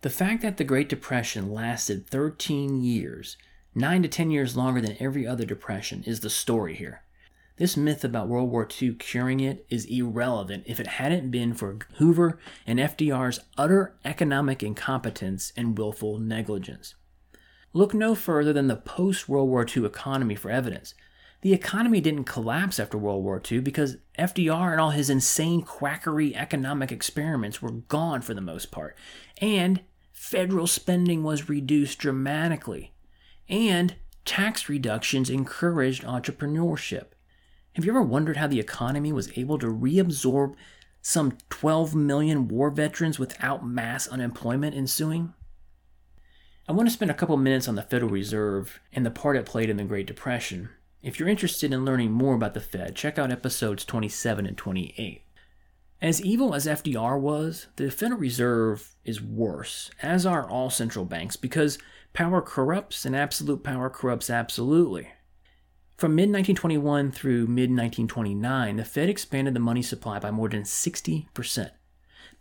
The 0.00 0.10
fact 0.10 0.42
that 0.42 0.56
the 0.56 0.64
Great 0.64 0.88
Depression 0.88 1.52
lasted 1.52 2.08
13 2.08 2.82
years, 2.82 3.36
9 3.76 4.02
to 4.02 4.08
10 4.08 4.32
years 4.32 4.56
longer 4.56 4.80
than 4.80 4.96
every 4.98 5.24
other 5.24 5.44
depression, 5.44 6.02
is 6.04 6.18
the 6.18 6.28
story 6.28 6.74
here. 6.74 7.02
This 7.56 7.76
myth 7.76 8.02
about 8.02 8.26
World 8.26 8.50
War 8.50 8.66
II 8.82 8.94
curing 8.94 9.38
it 9.38 9.64
is 9.70 9.84
irrelevant 9.84 10.64
if 10.66 10.80
it 10.80 10.88
hadn't 10.88 11.30
been 11.30 11.54
for 11.54 11.78
Hoover 11.98 12.40
and 12.66 12.80
FDR's 12.80 13.38
utter 13.56 13.94
economic 14.04 14.64
incompetence 14.64 15.52
and 15.56 15.78
willful 15.78 16.18
negligence. 16.18 16.96
Look 17.72 17.94
no 17.94 18.16
further 18.16 18.52
than 18.52 18.66
the 18.66 18.76
post 18.76 19.28
World 19.28 19.48
War 19.48 19.64
II 19.64 19.84
economy 19.86 20.34
for 20.34 20.50
evidence. 20.50 20.94
The 21.42 21.52
economy 21.52 22.00
didn't 22.00 22.24
collapse 22.24 22.80
after 22.80 22.98
World 22.98 23.22
War 23.22 23.40
II 23.50 23.60
because 23.60 23.96
FDR 24.18 24.72
and 24.72 24.80
all 24.80 24.90
his 24.90 25.08
insane 25.08 25.62
quackery 25.62 26.34
economic 26.34 26.90
experiments 26.90 27.62
were 27.62 27.70
gone 27.70 28.22
for 28.22 28.34
the 28.34 28.40
most 28.40 28.70
part, 28.70 28.96
and 29.40 29.80
federal 30.12 30.66
spending 30.66 31.22
was 31.22 31.48
reduced 31.48 31.98
dramatically, 31.98 32.92
and 33.48 33.94
tax 34.24 34.68
reductions 34.68 35.30
encouraged 35.30 36.02
entrepreneurship. 36.02 37.06
Have 37.74 37.84
you 37.84 37.92
ever 37.92 38.02
wondered 38.02 38.36
how 38.36 38.48
the 38.48 38.60
economy 38.60 39.12
was 39.12 39.38
able 39.38 39.58
to 39.60 39.66
reabsorb 39.66 40.56
some 41.00 41.38
12 41.48 41.94
million 41.94 42.48
war 42.48 42.70
veterans 42.70 43.18
without 43.18 43.64
mass 43.64 44.08
unemployment 44.08 44.76
ensuing? 44.76 45.32
I 46.68 46.72
want 46.72 46.88
to 46.88 46.92
spend 46.92 47.10
a 47.10 47.14
couple 47.14 47.36
minutes 47.36 47.68
on 47.68 47.74
the 47.74 47.82
Federal 47.82 48.10
Reserve 48.10 48.80
and 48.92 49.04
the 49.04 49.10
part 49.10 49.36
it 49.36 49.46
played 49.46 49.70
in 49.70 49.76
the 49.76 49.84
Great 49.84 50.06
Depression. 50.06 50.70
If 51.02 51.18
you're 51.18 51.28
interested 51.28 51.72
in 51.72 51.84
learning 51.84 52.12
more 52.12 52.34
about 52.34 52.54
the 52.54 52.60
Fed, 52.60 52.94
check 52.94 53.18
out 53.18 53.32
episodes 53.32 53.84
27 53.84 54.46
and 54.46 54.56
28. 54.56 55.22
As 56.02 56.22
evil 56.22 56.54
as 56.54 56.66
FDR 56.66 57.20
was, 57.20 57.66
the 57.76 57.90
Federal 57.90 58.20
Reserve 58.20 58.94
is 59.04 59.20
worse, 59.20 59.90
as 60.02 60.24
are 60.24 60.48
all 60.48 60.70
central 60.70 61.04
banks, 61.04 61.36
because 61.36 61.78
power 62.12 62.40
corrupts 62.40 63.04
and 63.04 63.16
absolute 63.16 63.62
power 63.64 63.90
corrupts 63.90 64.30
absolutely. 64.30 65.08
From 65.96 66.14
mid 66.14 66.30
1921 66.30 67.12
through 67.12 67.46
mid 67.46 67.70
1929, 67.70 68.76
the 68.76 68.84
Fed 68.84 69.08
expanded 69.08 69.54
the 69.54 69.60
money 69.60 69.82
supply 69.82 70.18
by 70.18 70.30
more 70.30 70.48
than 70.48 70.62
60%. 70.62 71.70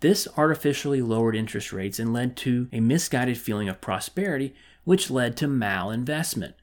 This 0.02 0.28
artificially 0.38 1.02
lowered 1.02 1.36
interest 1.36 1.74
rates 1.74 2.00
and 2.00 2.14
led 2.14 2.38
to 2.38 2.70
a 2.72 2.80
misguided 2.80 3.38
feeling 3.38 3.68
of 3.68 3.82
prosperity, 3.82 4.56
which 4.86 5.12
led 5.12 5.36
to 5.38 5.48
malinvestment. 5.48 6.54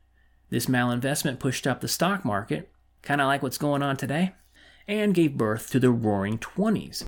This 0.48 0.66
malinvestment 0.66 1.38
pushed 1.38 1.66
up 1.66 1.80
the 1.80 1.88
stock 1.88 2.24
market, 2.24 2.70
kind 3.02 3.20
of 3.20 3.26
like 3.26 3.42
what's 3.42 3.58
going 3.58 3.82
on 3.82 3.96
today, 3.96 4.34
and 4.88 5.14
gave 5.14 5.36
birth 5.36 5.70
to 5.70 5.80
the 5.80 5.90
roaring 5.90 6.38
20s, 6.38 7.04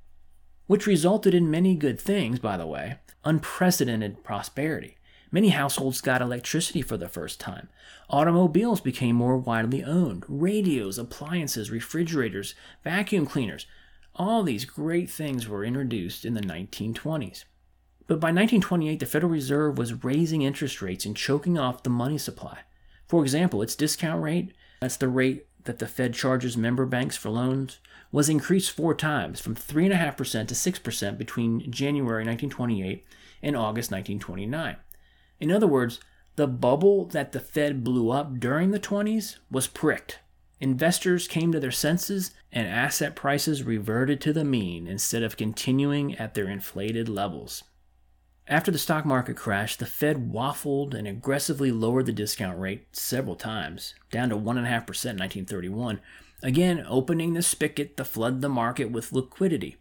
which 0.67 0.87
resulted 0.87 1.35
in 1.35 1.51
many 1.51 1.75
good 1.75 2.01
things, 2.01 2.39
by 2.39 2.57
the 2.57 2.67
way 2.67 2.99
unprecedented 3.25 4.25
prosperity. 4.25 4.97
Many 5.31 5.51
households 5.51 6.01
got 6.01 6.23
electricity 6.23 6.81
for 6.81 6.97
the 6.97 7.09
first 7.09 7.39
time. 7.39 7.69
Automobiles 8.09 8.81
became 8.81 9.17
more 9.17 9.37
widely 9.37 9.85
owned. 9.85 10.25
Radios, 10.27 10.99
appliances, 10.99 11.71
refrigerators, 11.71 12.55
vacuum 12.83 13.27
cleaners, 13.27 13.67
all 14.19 14.43
these 14.43 14.65
great 14.65 15.09
things 15.09 15.49
were 15.49 15.65
introduced 15.65 16.25
in 16.25 16.35
the 16.35 16.41
1920s. 16.41 17.45
But 18.07 18.21
by 18.21 18.29
1928, 18.29 19.01
the 19.01 19.07
Federal 19.07 19.31
Reserve 19.31 19.79
was 19.79 20.03
raising 20.05 20.43
interest 20.43 20.83
rates 20.83 21.05
and 21.05 21.17
choking 21.17 21.59
off 21.59 21.83
the 21.83 21.91
money 21.91 22.19
supply. 22.19 22.61
For 23.07 23.23
example, 23.23 23.63
its 23.63 23.77
discount 23.77 24.23
rate, 24.23 24.53
that's 24.81 24.97
the 24.97 25.09
rate 25.09 25.47
that 25.65 25.79
the 25.79 25.87
Fed 25.87 26.15
charges 26.15 26.57
member 26.57 26.87
banks 26.87 27.17
for 27.17 27.31
loans, 27.31 27.79
was 28.11 28.29
increased 28.29 28.71
four 28.71 28.95
times 28.95 29.41
from 29.41 29.55
3.5% 29.55 30.49
to 30.49 30.55
6% 30.55 31.19
between 31.19 31.71
January 31.71 32.25
1928 32.25 33.05
and 33.43 33.57
August 33.57 33.91
1929. 33.91 34.77
In 35.41 35.53
other 35.53 35.67
words, 35.67 36.01
the 36.37 36.47
bubble 36.47 37.05
that 37.07 37.33
the 37.33 37.41
Fed 37.41 37.85
blew 37.85 38.11
up 38.11 38.41
during 38.41 38.71
the 38.71 38.81
20s 38.81 39.37
was 39.51 39.67
pricked. 39.67 40.21
Investors 40.61 41.29
came 41.29 41.53
to 41.53 41.61
their 41.61 41.71
senses 41.71 42.33
and 42.53 42.67
asset 42.67 43.15
prices 43.15 43.63
reverted 43.63 44.21
to 44.21 44.33
the 44.33 44.45
mean 44.45 44.87
instead 44.87 45.23
of 45.23 45.37
continuing 45.37 46.17
at 46.17 46.35
their 46.35 46.49
inflated 46.49 47.09
levels. 47.09 47.65
After 48.47 48.71
the 48.71 48.79
stock 48.79 49.05
market 49.05 49.37
crashed, 49.37 49.79
the 49.79 49.87
Fed 49.87 50.33
waffled 50.33 50.95
and 50.95 51.07
aggressively 51.07 51.71
lowered 51.71 52.07
the 52.07 52.13
discount 52.13 52.59
rate 52.59 52.87
several 52.93 53.37
times, 53.37 53.95
down 54.11 54.31
to 54.31 54.37
1.5% 54.37 54.47
in 54.47 54.65
1931, 54.65 56.01
again 56.43 56.85
opening 56.89 57.35
the 57.35 57.43
spigot 57.43 57.97
to 57.99 58.05
flood 58.05 58.41
the 58.41 58.49
market 58.49 58.91
with 58.91 59.13
liquidity, 59.13 59.77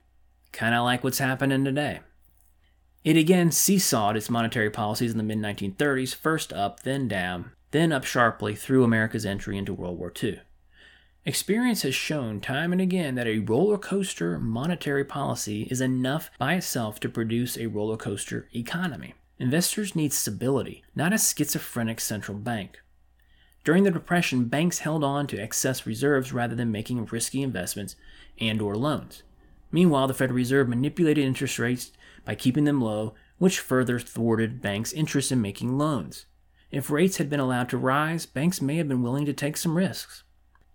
kind 0.52 0.76
of 0.76 0.84
like 0.84 1.02
what's 1.02 1.20
happening 1.20 1.64
today. 1.64 2.02
It 3.06 3.16
again 3.16 3.52
seesawed 3.52 4.18
its 4.18 4.30
monetary 4.30 4.70
policies 4.70 5.14
in 5.14 5.18
the 5.18 5.24
mid 5.24 5.38
1930s, 5.38 6.14
first 6.14 6.52
up, 6.52 6.84
then 6.84 7.08
down, 7.08 7.52
then 7.72 7.94
up 7.94 8.04
sharply 8.04 8.54
through 8.54 8.84
America's 8.84 9.26
entry 9.26 9.58
into 9.58 9.74
World 9.74 9.98
War 9.98 10.12
II. 10.22 10.42
Experience 11.28 11.82
has 11.82 11.94
shown 11.94 12.40
time 12.40 12.72
and 12.72 12.80
again 12.80 13.16
that 13.16 13.28
a 13.28 13.40
roller 13.40 13.78
coaster 13.78 14.40
monetary 14.40 15.04
policy 15.04 15.64
is 15.64 15.82
enough 15.82 16.32
by 16.40 16.54
itself 16.54 17.02
to 17.02 17.10
produce 17.10 17.58
a 17.58 17.68
roller 17.68 17.98
coaster 17.98 18.48
economy. 18.56 19.14
Investors 19.38 19.94
need 19.94 20.14
stability, 20.14 20.86
not 20.96 21.12
a 21.12 21.18
schizophrenic 21.18 22.00
central 22.00 22.38
bank. 22.38 22.80
During 23.66 23.84
the 23.84 23.92
depression, 23.92 24.46
banks 24.46 24.80
held 24.80 25.04
on 25.04 25.28
to 25.28 25.38
excess 25.38 25.86
reserves 25.86 26.32
rather 26.32 26.56
than 26.56 26.72
making 26.72 27.06
risky 27.08 27.44
investments 27.44 27.98
and 28.40 28.62
or 28.62 28.78
loans. 28.78 29.24
Meanwhile, 29.70 30.08
the 30.08 30.14
Federal 30.14 30.38
Reserve 30.38 30.70
manipulated 30.70 31.26
interest 31.26 31.60
rates 31.60 31.92
by 32.24 32.36
keeping 32.36 32.64
them 32.64 32.80
low, 32.80 33.16
which 33.38 33.60
further 33.60 34.00
thwarted 34.00 34.62
banks' 34.62 34.94
interest 34.94 35.34
in 35.34 35.42
making 35.42 35.78
loans. 35.78 36.26
If 36.72 36.90
rates 36.90 37.18
had 37.18 37.30
been 37.30 37.42
allowed 37.42 37.68
to 37.72 37.78
rise, 37.78 38.26
banks 38.26 38.62
may 38.62 38.78
have 38.78 38.88
been 38.88 39.04
willing 39.04 39.26
to 39.26 39.34
take 39.34 39.58
some 39.58 39.76
risks. 39.76 40.24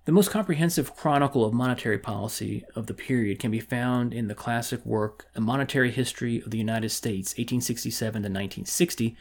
The 0.04 0.10
most 0.10 0.32
comprehensive 0.32 0.96
chronicle 0.96 1.44
of 1.44 1.54
monetary 1.54 1.96
policy 1.96 2.64
of 2.74 2.88
the 2.88 2.94
period 2.94 3.38
can 3.38 3.52
be 3.52 3.60
found 3.60 4.12
in 4.12 4.26
the 4.26 4.34
classic 4.34 4.84
work 4.84 5.28
A 5.36 5.40
Monetary 5.40 5.92
History 5.92 6.42
of 6.42 6.50
the 6.50 6.58
United 6.58 6.88
States, 6.88 7.34
1867 7.34 8.12
to 8.14 8.26
1960, 8.26 9.16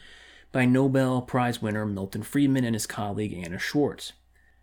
by 0.50 0.64
Nobel 0.64 1.22
Prize 1.22 1.62
winner 1.62 1.86
Milton 1.86 2.24
Friedman 2.24 2.64
and 2.64 2.74
his 2.74 2.88
colleague 2.88 3.32
Anna 3.32 3.60
Schwartz. 3.60 4.14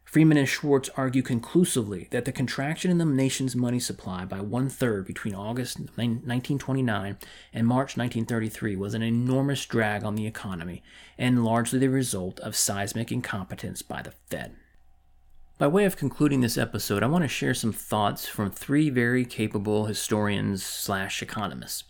Friedman 0.03 0.35
and 0.35 0.49
Schwartz 0.49 0.89
argue 0.97 1.21
conclusively 1.21 2.09
that 2.11 2.25
the 2.25 2.33
contraction 2.33 2.91
in 2.91 2.97
the 2.97 3.05
nation's 3.05 3.55
money 3.55 3.79
supply 3.79 4.25
by 4.25 4.41
one 4.41 4.67
third 4.67 5.05
between 5.05 5.35
August 5.35 5.79
1929 5.79 7.17
and 7.53 7.65
March 7.65 7.95
1933 7.95 8.75
was 8.75 8.93
an 8.93 9.03
enormous 9.03 9.65
drag 9.65 10.03
on 10.03 10.15
the 10.15 10.27
economy 10.27 10.83
and 11.17 11.45
largely 11.45 11.79
the 11.79 11.87
result 11.87 12.41
of 12.41 12.57
seismic 12.57 13.09
incompetence 13.09 13.81
by 13.81 14.01
the 14.01 14.11
Fed. 14.29 14.57
By 15.59 15.67
way 15.67 15.83
of 15.83 15.97
concluding 15.97 16.39
this 16.39 16.57
episode, 16.57 17.03
I 17.03 17.07
want 17.07 17.25
to 17.25 17.27
share 17.27 17.53
some 17.53 17.73
thoughts 17.73 18.25
from 18.25 18.49
three 18.49 18.89
very 18.89 19.25
capable 19.25 19.87
historians 19.87 20.63
slash 20.63 21.21
economists. 21.21 21.83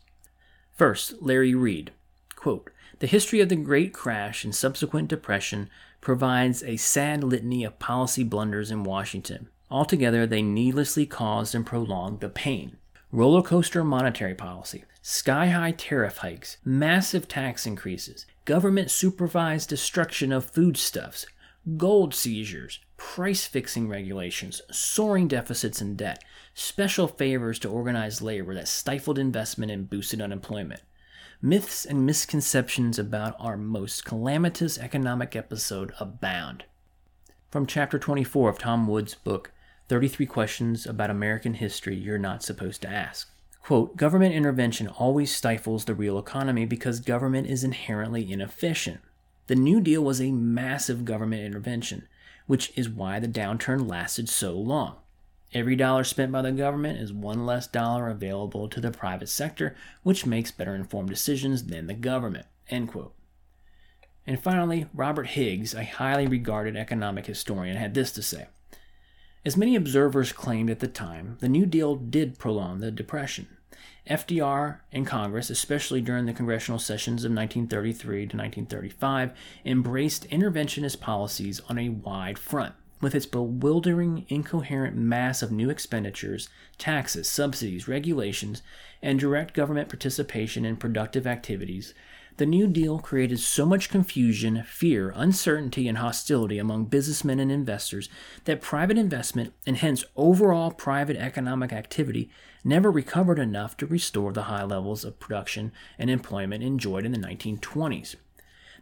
First, 0.72 1.22
Larry 1.22 1.54
Reed. 1.54 1.92
Quote, 2.36 2.72
the 2.98 3.06
history 3.06 3.42
of 3.42 3.50
the 3.50 3.56
Great 3.56 3.94
Crash 3.94 4.44
and 4.44 4.56
subsequent 4.56 5.08
depression 5.08 5.70
provides 6.02 6.64
a 6.64 6.78
sad 6.78 7.24
litany 7.24 7.64
of 7.64 7.78
policy 7.78 8.24
blunders 8.24 8.72
in 8.72 8.84
Washington. 8.84 9.50
Altogether, 9.70 10.26
they 10.26 10.42
needlessly 10.42 11.06
caused 11.06 11.54
and 11.54 11.64
prolonged 11.64 12.22
the 12.22 12.30
pain. 12.30 12.78
Roller 13.12 13.44
coaster 13.44 13.84
monetary 13.84 14.34
policy, 14.34 14.84
sky 15.04 15.50
high 15.50 15.74
tariff 15.74 16.18
hikes, 16.18 16.58
massive 16.66 17.28
tax 17.28 17.68
increases, 17.68 18.26
government 18.46 18.90
supervised 18.90 19.70
destruction 19.70 20.32
of 20.32 20.50
foodstuffs, 20.50 21.28
gold 21.78 22.16
seizures, 22.16 22.80
price 23.00 23.48
fixing 23.48 23.88
regulations, 23.88 24.62
soaring 24.70 25.30
deficits 25.30 25.80
and 25.80 25.98
debt, 25.98 26.22
special 26.54 27.08
favors 27.08 27.58
to 27.58 27.70
organized 27.70 28.22
labor 28.22 28.54
that 28.54 28.68
stifled 28.68 29.18
investment 29.18 29.72
and 29.72 29.90
boosted 29.90 30.22
unemployment. 30.22 30.82
Myths 31.42 31.86
and 31.86 32.06
misconceptions 32.06 33.00
about 33.00 33.38
our 33.40 33.56
most 33.56 34.04
calamitous 34.04 34.78
economic 34.78 35.34
episode 35.34 35.94
abound. 35.98 36.66
From 37.50 37.66
chapter 37.66 37.98
24 37.98 38.50
of 38.50 38.60
Tom 38.60 38.86
Woods' 38.86 39.16
book, 39.16 39.54
33 39.88 40.26
Questions 40.26 40.86
About 40.86 41.10
American 41.10 41.54
History 41.54 41.96
You're 41.96 42.20
Not 42.20 42.44
Supposed 42.44 42.82
to 42.82 42.90
Ask. 42.90 43.32
Quote, 43.62 43.96
government 43.96 44.36
intervention 44.36 44.90
always 44.90 45.34
stifles 45.34 45.86
the 45.86 45.96
real 45.96 46.20
economy 46.20 46.66
because 46.66 47.00
government 47.00 47.48
is 47.48 47.64
inherently 47.64 48.30
inefficient. 48.30 49.00
The 49.48 49.56
New 49.56 49.80
Deal 49.80 50.04
was 50.04 50.20
a 50.20 50.32
massive 50.32 51.06
government 51.06 51.44
intervention, 51.44 52.08
which 52.50 52.74
is 52.76 52.90
why 52.90 53.20
the 53.20 53.28
downturn 53.28 53.88
lasted 53.88 54.28
so 54.28 54.54
long. 54.54 54.96
Every 55.54 55.76
dollar 55.76 56.04
spent 56.04 56.32
by 56.32 56.42
the 56.42 56.52
government 56.52 56.98
is 56.98 57.14
one 57.14 57.46
less 57.46 57.68
dollar 57.68 58.10
available 58.10 58.68
to 58.70 58.82
the 58.82 58.90
private 58.90 59.30
sector, 59.30 59.76
which 60.02 60.26
makes 60.26 60.50
better 60.50 60.74
informed 60.74 61.10
decisions 61.10 61.66
than 61.66 61.86
the 61.86 61.94
government. 61.94 62.48
End 62.68 62.88
quote. 62.88 63.14
And 64.26 64.42
finally, 64.42 64.88
Robert 64.96 65.28
Higgs, 65.28 65.76
a 65.76 65.84
highly 65.84 66.26
regarded 66.26 66.76
economic 66.76 67.28
historian, 67.28 67.78
had 67.78 67.94
this 67.94 68.12
to 68.14 68.24
say. 68.24 68.48
As 69.46 69.56
many 69.56 69.76
observers 69.76 70.32
claimed 70.32 70.72
at 70.72 70.80
the 70.80 70.88
time, 70.88 71.38
the 71.42 71.50
New 71.50 71.68
Deal 71.68 71.98
did 71.98 72.40
prolong 72.40 72.80
the 72.80 72.90
Depression. 72.90 73.46
FDR 74.10 74.80
and 74.92 75.06
Congress, 75.06 75.50
especially 75.50 76.02
during 76.02 76.26
the 76.26 76.34
congressional 76.34 76.80
sessions 76.80 77.24
of 77.24 77.32
1933 77.32 78.28
to 78.28 78.38
1935, 78.38 79.32
embraced 79.66 80.30
interventionist 80.30 81.00
policies 81.00 81.62
on 81.70 81.78
a 81.78 81.90
wide 81.90 82.40
front. 82.40 82.74
With 83.02 83.16
its 83.16 83.26
bewildering, 83.26 84.26
incoherent 84.28 84.98
mass 84.98 85.42
of 85.42 85.52
new 85.52 85.70
expenditures, 85.70 86.50
taxes, 86.78 87.30
subsidies, 87.30 87.88
regulations, 87.88 88.62
and 89.02 89.20
direct 89.20 89.54
government 89.54 89.88
participation 89.88 90.66
in 90.66 90.76
productive 90.76 91.26
activities, 91.26 91.94
the 92.40 92.46
New 92.46 92.68
Deal 92.68 93.00
created 93.00 93.40
so 93.40 93.66
much 93.66 93.90
confusion, 93.90 94.64
fear, 94.64 95.12
uncertainty, 95.14 95.90
and 95.90 95.98
hostility 95.98 96.58
among 96.58 96.86
businessmen 96.86 97.38
and 97.38 97.52
investors 97.52 98.08
that 98.46 98.62
private 98.62 98.98
investment, 98.98 99.54
and 99.68 99.76
hence 99.76 100.06
overall 100.16 100.72
private 100.72 101.18
economic 101.18 101.74
activity, 101.74 102.30
never 102.64 102.90
recovered 102.90 103.40
enough 103.40 103.76
to 103.76 103.86
restore 103.86 104.32
the 104.32 104.44
high 104.44 104.64
levels 104.64 105.04
of 105.04 105.20
production 105.20 105.74
and 105.98 106.10
employment 106.10 106.64
enjoyed 106.64 107.06
in 107.06 107.12
the 107.12 107.20
1920s. 107.20 108.16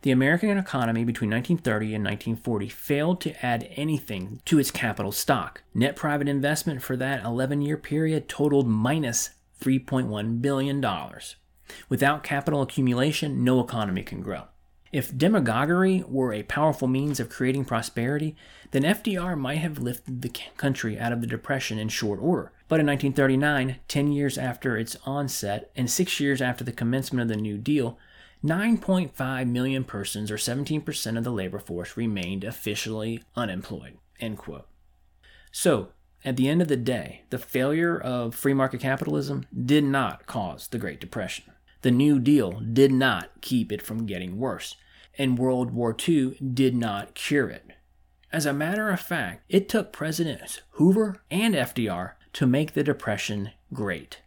The 0.04 0.12
American 0.12 0.56
economy 0.56 1.04
between 1.04 1.32
1930 1.32 1.96
and 1.96 2.06
1940 2.06 2.70
failed 2.70 3.22
to 3.22 3.44
add 3.44 3.68
anything 3.72 4.40
to 4.46 4.60
its 4.60 4.70
capital 4.70 5.12
stock. 5.12 5.64
Net 5.74 5.96
private 5.96 6.28
investment 6.28 6.84
for 6.84 6.96
that 6.98 7.26
11 7.26 7.64
year 7.64 7.78
period 7.78 8.30
totaled 8.30 8.68
minus 8.68 9.32
$3.1 9.60 10.42
billion. 10.44 10.80
Without 11.90 12.24
capital 12.24 12.62
accumulation, 12.62 13.44
no 13.44 13.60
economy 13.60 14.04
can 14.04 14.22
grow. 14.22 14.44
If 14.92 15.18
demagoguery 15.18 16.04
were 16.08 16.34
a 16.34 16.44
powerful 16.44 16.88
means 16.88 17.20
of 17.20 17.30
creating 17.30 17.66
prosperity, 17.66 18.36
then 18.72 18.84
FDR 18.84 19.38
might 19.38 19.58
have 19.58 19.80
lifted 19.80 20.22
the 20.22 20.32
country 20.56 20.98
out 20.98 21.12
of 21.12 21.22
the 21.22 21.28
Depression 21.28 21.78
in 21.78 21.90
short 21.90 22.20
order. 22.22 22.54
But 22.70 22.80
in 22.80 22.86
1939, 22.86 23.78
10 23.88 24.12
years 24.12 24.38
after 24.38 24.78
its 24.78 24.98
onset 25.06 25.72
and 25.76 25.90
six 25.90 26.20
years 26.20 26.42
after 26.42 26.64
the 26.64 26.72
commencement 26.72 27.22
of 27.22 27.28
the 27.28 27.42
New 27.42 27.58
Deal, 27.58 27.98
9.5 28.44 29.48
million 29.48 29.84
persons, 29.84 30.32
or 30.32 30.38
17% 30.38 31.18
of 31.18 31.24
the 31.24 31.32
labor 31.32 31.60
force, 31.60 31.98
remained 31.98 32.44
officially 32.44 33.24
unemployed. 33.36 33.98
End 34.20 34.38
quote. 34.38 34.68
So, 35.52 35.90
at 36.24 36.38
the 36.38 36.48
end 36.48 36.62
of 36.62 36.68
the 36.68 36.78
day, 36.78 37.24
the 37.30 37.40
failure 37.40 37.98
of 37.98 38.36
free 38.36 38.54
market 38.54 38.82
capitalism 38.82 39.46
did 39.66 39.84
not 39.84 40.28
cause 40.28 40.68
the 40.68 40.78
Great 40.78 41.00
Depression. 41.00 41.46
The 41.88 41.92
New 41.92 42.20
Deal 42.20 42.60
did 42.60 42.92
not 42.92 43.40
keep 43.40 43.72
it 43.72 43.82
from 43.82 44.06
getting 44.06 44.38
worse, 44.38 44.76
and 45.18 45.40
World 45.40 45.72
War 45.72 45.96
II 46.06 46.38
did 46.54 46.76
not 46.76 47.16
cure 47.16 47.48
it. 47.48 47.64
As 48.30 48.46
a 48.46 48.52
matter 48.52 48.90
of 48.90 49.00
fact, 49.00 49.46
it 49.48 49.70
took 49.70 49.94
Presidents 49.94 50.60
Hoover 50.72 51.22
and 51.32 51.56
FDR 51.56 52.16
to 52.34 52.46
make 52.46 52.74
the 52.74 52.84
Depression 52.84 53.52
great. 53.72 54.20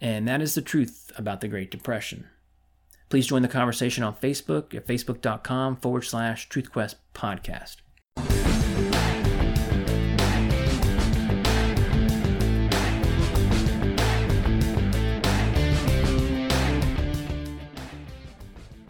And 0.00 0.26
that 0.26 0.42
is 0.42 0.56
the 0.56 0.60
truth 0.60 1.12
about 1.16 1.40
the 1.40 1.46
Great 1.46 1.70
Depression. 1.70 2.26
Please 3.10 3.28
join 3.28 3.42
the 3.42 3.46
conversation 3.46 4.02
on 4.02 4.16
Facebook 4.16 4.74
at 4.74 4.88
facebook.com 4.88 5.76
forward 5.76 6.02
slash 6.02 6.48
truthquest 6.48 6.96
podcast. 7.14 7.76